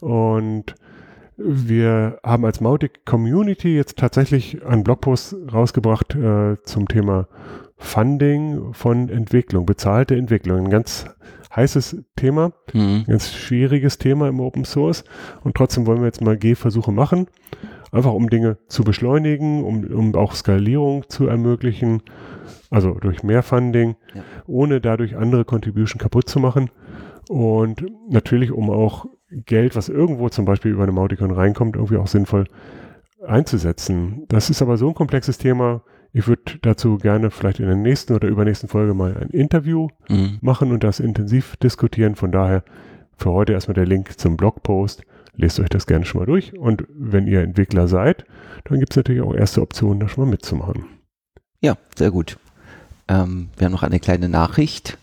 Und 0.00 0.74
wir 1.36 2.18
haben 2.24 2.44
als 2.44 2.60
Mautic 2.60 3.04
Community 3.04 3.76
jetzt 3.76 3.98
tatsächlich 3.98 4.64
einen 4.64 4.84
Blogpost 4.84 5.36
rausgebracht 5.52 6.14
äh, 6.14 6.56
zum 6.62 6.88
Thema 6.88 7.28
Funding 7.76 8.72
von 8.72 9.08
Entwicklung, 9.08 9.66
bezahlte 9.66 10.16
Entwicklung. 10.16 10.64
Ein 10.64 10.70
ganz 10.70 11.06
heißes 11.54 12.04
Thema, 12.16 12.52
mhm. 12.72 13.04
ganz 13.06 13.32
schwieriges 13.32 13.98
Thema 13.98 14.28
im 14.28 14.40
Open 14.40 14.64
Source. 14.64 15.04
Und 15.42 15.54
trotzdem 15.54 15.86
wollen 15.86 16.00
wir 16.00 16.06
jetzt 16.06 16.20
mal 16.20 16.36
Gehversuche 16.36 16.92
machen, 16.92 17.26
einfach 17.92 18.12
um 18.12 18.28
Dinge 18.28 18.58
zu 18.68 18.84
beschleunigen, 18.84 19.64
um, 19.64 19.84
um 19.84 20.14
auch 20.14 20.34
Skalierung 20.34 21.08
zu 21.08 21.26
ermöglichen, 21.26 22.02
also 22.70 22.94
durch 22.94 23.22
mehr 23.22 23.42
Funding, 23.42 23.96
ja. 24.14 24.22
ohne 24.46 24.80
dadurch 24.80 25.16
andere 25.16 25.44
Contribution 25.44 25.98
kaputt 25.98 26.28
zu 26.28 26.40
machen. 26.40 26.70
Und 27.28 27.84
natürlich, 28.08 28.52
um 28.52 28.70
auch 28.70 29.06
Geld, 29.30 29.76
was 29.76 29.88
irgendwo 29.88 30.28
zum 30.28 30.44
Beispiel 30.44 30.72
über 30.72 30.82
eine 30.82 30.92
Mauticon 30.92 31.30
reinkommt, 31.30 31.76
irgendwie 31.76 31.96
auch 31.96 32.06
sinnvoll 32.06 32.46
einzusetzen. 33.26 34.24
Das 34.28 34.50
ist 34.50 34.62
aber 34.62 34.76
so 34.76 34.88
ein 34.88 34.94
komplexes 34.94 35.38
Thema. 35.38 35.82
Ich 36.16 36.28
würde 36.28 36.42
dazu 36.62 36.96
gerne 36.96 37.30
vielleicht 37.32 37.58
in 37.58 37.66
der 37.66 37.74
nächsten 37.74 38.14
oder 38.14 38.28
übernächsten 38.28 38.68
Folge 38.68 38.94
mal 38.94 39.16
ein 39.16 39.30
Interview 39.30 39.88
Mhm. 40.08 40.38
machen 40.40 40.70
und 40.70 40.84
das 40.84 41.00
intensiv 41.00 41.56
diskutieren. 41.56 42.14
Von 42.14 42.30
daher 42.30 42.62
für 43.18 43.32
heute 43.32 43.52
erstmal 43.52 43.74
der 43.74 43.84
Link 43.86 44.18
zum 44.18 44.36
Blogpost. 44.36 45.02
Lest 45.36 45.58
euch 45.58 45.68
das 45.68 45.86
gerne 45.88 46.04
schon 46.04 46.20
mal 46.20 46.26
durch. 46.26 46.56
Und 46.56 46.84
wenn 46.88 47.26
ihr 47.26 47.42
Entwickler 47.42 47.88
seid, 47.88 48.24
dann 48.62 48.78
gibt 48.78 48.92
es 48.92 48.96
natürlich 48.96 49.22
auch 49.22 49.34
erste 49.34 49.60
Optionen, 49.60 49.98
da 49.98 50.08
schon 50.08 50.24
mal 50.24 50.30
mitzumachen. 50.30 50.84
Ja, 51.60 51.76
sehr 51.96 52.12
gut. 52.12 52.38
Ähm, 53.08 53.48
wir 53.56 53.64
haben 53.64 53.72
noch 53.72 53.82
eine 53.82 53.98
kleine 53.98 54.28
Nachricht. 54.28 54.96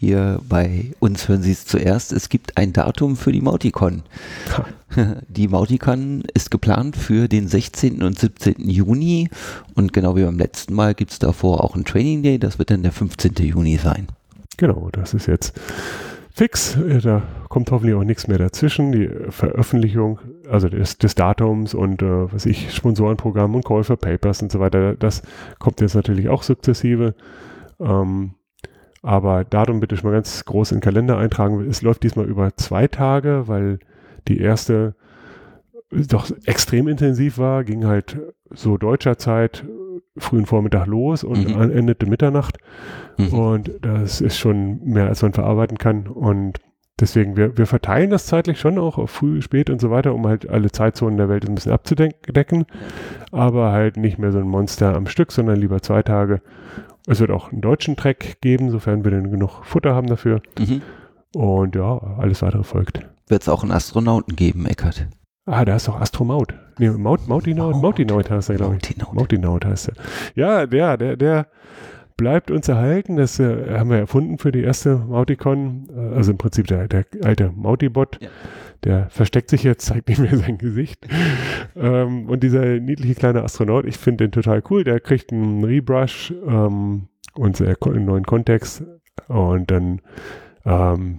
Hier 0.00 0.40
bei 0.48 0.92
uns 1.00 1.28
hören 1.28 1.42
Sie 1.42 1.50
es 1.50 1.64
zuerst. 1.64 2.12
Es 2.12 2.28
gibt 2.28 2.56
ein 2.56 2.72
Datum 2.72 3.16
für 3.16 3.32
die 3.32 3.40
Mauticon. 3.40 4.04
Die 5.28 5.48
Mauticon 5.48 6.22
ist 6.34 6.52
geplant 6.52 6.96
für 6.96 7.26
den 7.26 7.48
16. 7.48 8.04
und 8.04 8.16
17. 8.16 8.70
Juni. 8.70 9.28
Und 9.74 9.92
genau 9.92 10.14
wie 10.14 10.22
beim 10.22 10.38
letzten 10.38 10.74
Mal 10.74 10.94
gibt 10.94 11.10
es 11.10 11.18
davor 11.18 11.64
auch 11.64 11.74
ein 11.74 11.84
Training 11.84 12.22
Day. 12.22 12.38
Das 12.38 12.60
wird 12.60 12.70
dann 12.70 12.84
der 12.84 12.92
15. 12.92 13.32
Juni 13.40 13.76
sein. 13.76 14.06
Genau, 14.56 14.88
das 14.92 15.14
ist 15.14 15.26
jetzt 15.26 15.58
fix. 16.32 16.78
Da 17.02 17.22
kommt 17.48 17.72
hoffentlich 17.72 17.96
auch 17.96 18.04
nichts 18.04 18.28
mehr 18.28 18.38
dazwischen. 18.38 18.92
Die 18.92 19.10
Veröffentlichung, 19.30 20.20
also 20.48 20.68
des, 20.68 20.98
des 20.98 21.16
Datums 21.16 21.74
und 21.74 22.02
äh, 22.02 22.32
was 22.32 22.46
ich, 22.46 22.72
Sponsorenprogramm 22.72 23.52
und 23.56 23.64
Call 23.64 23.82
for 23.82 23.96
Papers 23.96 24.42
und 24.42 24.52
so 24.52 24.60
weiter, 24.60 24.94
das 24.94 25.22
kommt 25.58 25.80
jetzt 25.80 25.96
natürlich 25.96 26.28
auch 26.28 26.44
sukzessive. 26.44 27.16
Ähm, 27.80 28.34
aber 29.02 29.44
Datum 29.44 29.80
bitte 29.80 29.96
schon 29.96 30.10
mal 30.10 30.16
ganz 30.16 30.44
groß 30.44 30.72
in 30.72 30.78
den 30.78 30.82
Kalender 30.82 31.18
eintragen. 31.18 31.60
Es 31.68 31.82
läuft 31.82 32.02
diesmal 32.02 32.26
über 32.26 32.54
zwei 32.56 32.88
Tage, 32.88 33.44
weil 33.46 33.78
die 34.26 34.40
erste 34.40 34.94
doch 35.90 36.30
extrem 36.44 36.86
intensiv 36.88 37.38
war, 37.38 37.64
ging 37.64 37.86
halt 37.86 38.18
so 38.50 38.76
deutscher 38.76 39.16
Zeit 39.16 39.64
frühen 40.18 40.46
Vormittag 40.46 40.86
los 40.86 41.24
und 41.24 41.48
Mhm. 41.48 41.70
endete 41.70 42.06
Mitternacht. 42.06 42.58
Mhm. 43.18 43.32
Und 43.32 43.70
das 43.82 44.20
ist 44.20 44.36
schon 44.38 44.80
mehr, 44.84 45.06
als 45.06 45.22
man 45.22 45.32
verarbeiten 45.32 45.78
kann. 45.78 46.06
Und 46.08 46.58
deswegen, 47.00 47.36
wir, 47.36 47.56
wir 47.56 47.66
verteilen 47.66 48.10
das 48.10 48.26
zeitlich 48.26 48.58
schon 48.60 48.78
auch 48.78 48.98
auf 48.98 49.10
früh, 49.10 49.40
spät 49.40 49.70
und 49.70 49.80
so 49.80 49.90
weiter, 49.90 50.14
um 50.14 50.26
halt 50.26 50.48
alle 50.50 50.70
Zeitzonen 50.72 51.16
der 51.16 51.28
Welt 51.28 51.48
ein 51.48 51.54
bisschen 51.54 51.72
abzudecken. 51.72 52.66
Aber 53.30 53.72
halt 53.72 53.96
nicht 53.96 54.18
mehr 54.18 54.32
so 54.32 54.38
ein 54.38 54.48
Monster 54.48 54.94
am 54.96 55.06
Stück, 55.06 55.30
sondern 55.32 55.56
lieber 55.56 55.80
zwei 55.80 56.02
Tage. 56.02 56.42
Es 57.08 57.20
wird 57.20 57.30
auch 57.30 57.50
einen 57.50 57.62
deutschen 57.62 57.96
Track 57.96 58.40
geben, 58.40 58.70
sofern 58.70 59.02
wir 59.04 59.10
denn 59.10 59.30
genug 59.30 59.64
Futter 59.64 59.94
haben 59.94 60.08
dafür. 60.08 60.42
Mhm. 60.58 60.82
Und 61.34 61.74
ja, 61.74 61.98
alles 62.18 62.42
weitere 62.42 62.64
folgt. 62.64 63.00
Wird 63.28 63.42
es 63.42 63.48
auch 63.48 63.62
einen 63.62 63.72
Astronauten 63.72 64.36
geben, 64.36 64.66
Eckert? 64.66 65.06
Ah, 65.46 65.64
da 65.64 65.76
ist 65.76 65.88
doch 65.88 65.98
Astromaut. 66.00 66.54
Nee, 66.78 66.90
Maut, 66.90 67.26
Mautinaut, 67.26 67.72
Maut. 67.74 67.82
Mautinaut 67.82 68.30
heißt 68.30 68.50
er, 68.50 68.56
glaube 68.56 68.76
ich. 68.76 68.82
Mautinaut. 68.82 69.14
Mautinaut 69.14 69.64
heißt 69.64 69.88
er. 69.88 69.94
Ja, 70.34 70.66
der, 70.66 70.96
der, 70.98 71.16
der 71.16 71.46
bleibt 72.18 72.50
uns 72.50 72.68
erhalten. 72.68 73.16
Das 73.16 73.40
äh, 73.40 73.78
haben 73.78 73.88
wir 73.90 73.98
erfunden 73.98 74.36
für 74.38 74.52
die 74.52 74.60
erste 74.62 74.96
Mauticon. 74.96 75.88
Äh, 75.94 76.16
Also 76.16 76.32
im 76.32 76.38
Prinzip 76.38 76.66
der, 76.66 76.88
der 76.88 77.06
alte 77.24 77.50
Mautibot. 77.54 78.18
Ja. 78.20 78.28
Der 78.84 79.08
versteckt 79.10 79.50
sich 79.50 79.62
jetzt, 79.64 79.86
zeigt 79.86 80.08
nicht 80.08 80.20
mehr 80.20 80.36
sein 80.38 80.58
Gesicht. 80.58 81.06
ähm, 81.76 82.28
und 82.28 82.42
dieser 82.42 82.64
niedliche 82.78 83.14
kleine 83.14 83.42
Astronaut, 83.42 83.84
ich 83.86 83.98
finde 83.98 84.24
den 84.24 84.32
total 84.32 84.62
cool. 84.70 84.84
Der 84.84 85.00
kriegt 85.00 85.32
einen 85.32 85.64
Rebrush 85.64 86.32
ähm, 86.46 87.08
und 87.34 87.56
so 87.56 87.64
einen 87.64 88.04
neuen 88.04 88.24
Kontext. 88.24 88.84
Und 89.26 89.70
dann, 89.70 90.00
ähm, 90.64 91.18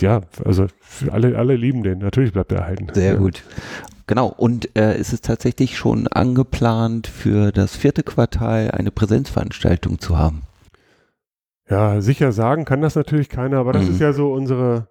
ja, 0.00 0.22
also 0.44 0.66
für 0.80 1.12
alle, 1.12 1.36
alle 1.38 1.56
lieben 1.56 1.82
den. 1.82 1.98
Natürlich 1.98 2.32
bleibt 2.32 2.52
er 2.52 2.58
erhalten. 2.60 2.88
Sehr 2.94 3.12
ja. 3.12 3.18
gut. 3.18 3.42
Genau, 4.06 4.28
und 4.28 4.76
äh, 4.76 4.94
es 4.94 5.12
ist 5.12 5.24
tatsächlich 5.24 5.76
schon 5.76 6.06
angeplant, 6.06 7.08
für 7.08 7.50
das 7.50 7.74
vierte 7.76 8.04
Quartal 8.04 8.70
eine 8.70 8.90
Präsenzveranstaltung 8.92 9.98
zu 9.98 10.16
haben. 10.16 10.42
Ja, 11.68 12.00
sicher 12.00 12.30
sagen 12.30 12.64
kann 12.64 12.80
das 12.80 12.94
natürlich 12.94 13.28
keiner, 13.28 13.58
aber 13.58 13.72
das 13.72 13.84
Mhm. 13.86 13.90
ist 13.90 14.00
ja 14.00 14.12
so 14.12 14.32
unsere, 14.32 14.86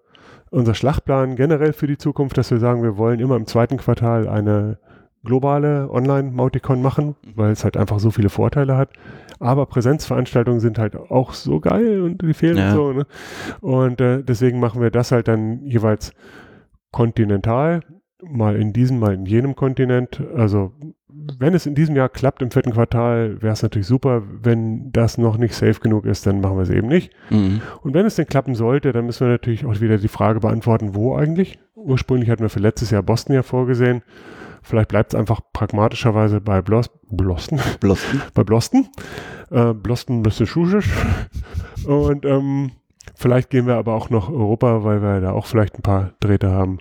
unser 0.56 0.74
Schlachtplan 0.74 1.36
generell 1.36 1.72
für 1.74 1.86
die 1.86 1.98
Zukunft, 1.98 2.38
dass 2.38 2.50
wir 2.50 2.58
sagen, 2.58 2.82
wir 2.82 2.96
wollen 2.96 3.20
immer 3.20 3.36
im 3.36 3.46
zweiten 3.46 3.76
Quartal 3.76 4.26
eine 4.26 4.78
globale 5.22 5.90
Online-Mauticon 5.90 6.80
machen, 6.80 7.14
weil 7.34 7.50
es 7.52 7.62
halt 7.64 7.76
einfach 7.76 7.98
so 7.98 8.10
viele 8.10 8.30
Vorteile 8.30 8.76
hat. 8.76 8.90
Aber 9.38 9.66
Präsenzveranstaltungen 9.66 10.60
sind 10.60 10.78
halt 10.78 10.96
auch 10.96 11.34
so 11.34 11.60
geil 11.60 12.00
und 12.00 12.22
die 12.22 12.32
fehlen 12.32 12.56
Ja. 12.56 12.70
und 12.70 12.74
so. 12.74 12.92
Ne? 12.92 13.06
Und 13.60 14.00
äh, 14.00 14.22
deswegen 14.22 14.58
machen 14.58 14.80
wir 14.80 14.90
das 14.90 15.12
halt 15.12 15.28
dann 15.28 15.62
jeweils 15.66 16.12
kontinental, 16.90 17.80
mal 18.22 18.56
in 18.56 18.72
diesem, 18.72 18.98
mal 18.98 19.12
in 19.12 19.26
jenem 19.26 19.56
Kontinent. 19.56 20.22
Also 20.34 20.72
wenn 21.38 21.54
es 21.54 21.66
in 21.66 21.74
diesem 21.74 21.96
Jahr 21.96 22.08
klappt 22.08 22.42
im 22.42 22.50
vierten 22.50 22.72
Quartal, 22.72 23.40
wäre 23.42 23.52
es 23.52 23.62
natürlich 23.62 23.86
super. 23.86 24.22
Wenn 24.42 24.92
das 24.92 25.18
noch 25.18 25.38
nicht 25.38 25.54
safe 25.54 25.80
genug 25.80 26.04
ist, 26.04 26.26
dann 26.26 26.40
machen 26.40 26.56
wir 26.56 26.62
es 26.62 26.70
eben 26.70 26.88
nicht. 26.88 27.12
Mhm. 27.30 27.60
Und 27.82 27.94
wenn 27.94 28.06
es 28.06 28.16
denn 28.16 28.26
klappen 28.26 28.54
sollte, 28.54 28.92
dann 28.92 29.06
müssen 29.06 29.26
wir 29.26 29.32
natürlich 29.32 29.64
auch 29.64 29.80
wieder 29.80 29.98
die 29.98 30.08
Frage 30.08 30.40
beantworten, 30.40 30.94
wo 30.94 31.16
eigentlich? 31.16 31.58
Ursprünglich 31.74 32.30
hatten 32.30 32.42
wir 32.42 32.48
für 32.48 32.60
letztes 32.60 32.90
Jahr 32.90 33.02
Boston 33.02 33.34
ja 33.34 33.42
vorgesehen. 33.42 34.02
Vielleicht 34.62 34.88
bleibt 34.88 35.14
es 35.14 35.18
einfach 35.18 35.40
pragmatischerweise 35.52 36.40
bei 36.40 36.60
Blos 36.60 36.90
Bloston, 37.08 37.60
Blosten. 37.78 38.20
bei 38.34 38.42
Bloston. 38.42 38.88
Äh, 39.50 39.74
Bloston, 39.74 40.22
Massachusetts. 40.22 40.88
Und 41.86 42.24
ähm, 42.24 42.72
vielleicht 43.14 43.50
gehen 43.50 43.66
wir 43.66 43.76
aber 43.76 43.94
auch 43.94 44.10
noch 44.10 44.28
Europa, 44.28 44.82
weil 44.82 45.02
wir 45.02 45.20
da 45.20 45.30
auch 45.30 45.46
vielleicht 45.46 45.78
ein 45.78 45.82
paar 45.82 46.14
Drähte 46.18 46.50
haben. 46.50 46.78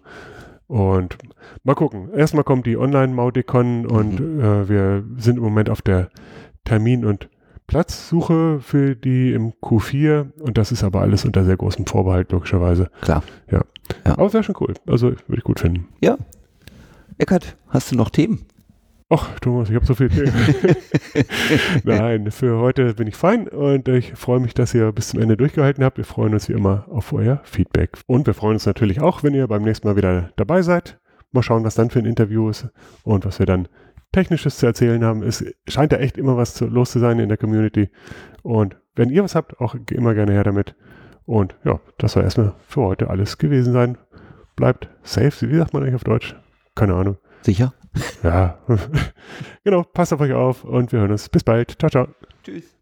Und 0.67 1.17
mal 1.63 1.75
gucken. 1.75 2.09
Erstmal 2.13 2.43
kommt 2.43 2.65
die 2.65 2.77
Online-Mauticon 2.77 3.85
und 3.85 4.19
äh, 4.19 4.67
wir 4.67 5.03
sind 5.17 5.37
im 5.37 5.43
Moment 5.43 5.69
auf 5.69 5.81
der 5.81 6.09
Termin- 6.63 7.05
und 7.05 7.29
Platzsuche 7.67 8.59
für 8.61 8.95
die 8.95 9.33
im 9.33 9.53
Q4 9.53 10.39
und 10.39 10.57
das 10.57 10.71
ist 10.71 10.83
aber 10.83 11.01
alles 11.01 11.25
unter 11.25 11.43
sehr 11.43 11.57
großem 11.57 11.85
Vorbehalt, 11.87 12.31
logischerweise. 12.31 12.89
Klar. 13.01 13.23
Aber 14.03 14.27
es 14.27 14.33
wäre 14.33 14.43
schon 14.43 14.55
cool. 14.59 14.73
Also 14.87 15.11
würde 15.11 15.37
ich 15.37 15.43
gut 15.43 15.59
finden. 15.59 15.87
Eckert, 17.17 17.55
hast 17.69 17.91
du 17.91 17.95
noch 17.95 18.09
Themen? 18.09 18.45
Ach, 19.09 19.39
Thomas, 19.39 19.69
ich 19.69 19.75
habe 19.75 19.85
so 19.85 19.93
viel. 19.93 20.09
Nein, 21.83 22.31
für 22.31 22.57
heute 22.57 22.95
bin 22.95 23.05
ich 23.05 23.15
fein 23.15 23.47
und 23.47 23.87
ich 23.87 24.13
freue 24.13 24.39
mich, 24.39 24.55
dass 24.55 24.73
ihr 24.73 24.91
bis 24.91 25.09
zum 25.09 25.21
Ende 25.21 25.37
durchgehalten 25.37 25.83
habt. 25.83 25.97
Wir 25.97 26.05
freuen 26.05 26.33
uns 26.33 26.49
wie 26.49 26.53
immer 26.53 26.85
auf 26.89 27.13
euer 27.13 27.39
Feedback. 27.43 27.99
Und 28.07 28.25
wir 28.25 28.33
freuen 28.33 28.53
uns 28.53 28.65
natürlich 28.65 29.01
auch, 29.01 29.21
wenn 29.21 29.35
ihr 29.35 29.47
beim 29.47 29.61
nächsten 29.61 29.87
Mal 29.87 29.95
wieder 29.95 30.31
dabei 30.37 30.63
seid. 30.63 30.99
Mal 31.31 31.43
schauen, 31.43 31.63
was 31.63 31.75
dann 31.75 31.91
für 31.91 31.99
ein 31.99 32.05
Interview 32.05 32.49
ist 32.49 32.67
und 33.03 33.25
was 33.25 33.37
wir 33.37 33.45
dann 33.45 33.67
Technisches 34.11 34.57
zu 34.57 34.65
erzählen 34.65 35.03
haben. 35.03 35.21
Es 35.21 35.45
scheint 35.67 35.91
ja 35.91 35.99
echt 35.99 36.17
immer 36.17 36.35
was 36.35 36.55
zu, 36.55 36.65
los 36.65 36.89
zu 36.89 36.99
sein 36.99 37.19
in 37.19 37.29
der 37.29 37.37
Community. 37.37 37.89
Und 38.41 38.75
wenn 38.95 39.11
ihr 39.11 39.23
was 39.23 39.35
habt, 39.35 39.59
auch 39.59 39.75
immer 39.91 40.15
gerne 40.15 40.31
her 40.31 40.43
damit. 40.43 40.73
Und 41.25 41.55
ja, 41.63 41.79
das 41.99 42.13
soll 42.13 42.23
erstmal 42.23 42.53
für 42.67 42.81
heute 42.81 43.09
alles 43.11 43.37
gewesen 43.37 43.71
sein. 43.71 43.99
Bleibt 44.55 44.89
safe. 45.03 45.47
Wie 45.47 45.57
sagt 45.57 45.73
man 45.73 45.83
eigentlich 45.83 45.95
auf 45.95 46.03
Deutsch? 46.03 46.35
Keine 46.73 46.95
Ahnung. 46.95 47.17
Sicher? 47.45 47.75
Ja, 48.23 48.57
genau, 49.63 49.83
passt 49.83 50.11
auf 50.11 50.19
euch 50.19 50.33
auf 50.33 50.63
und 50.63 50.91
wir 50.91 51.01
hören 51.01 51.11
uns. 51.11 51.29
Bis 51.29 51.43
bald. 51.43 51.77
Ciao, 51.79 51.91
ciao. 51.91 52.07
Tschüss. 52.43 52.75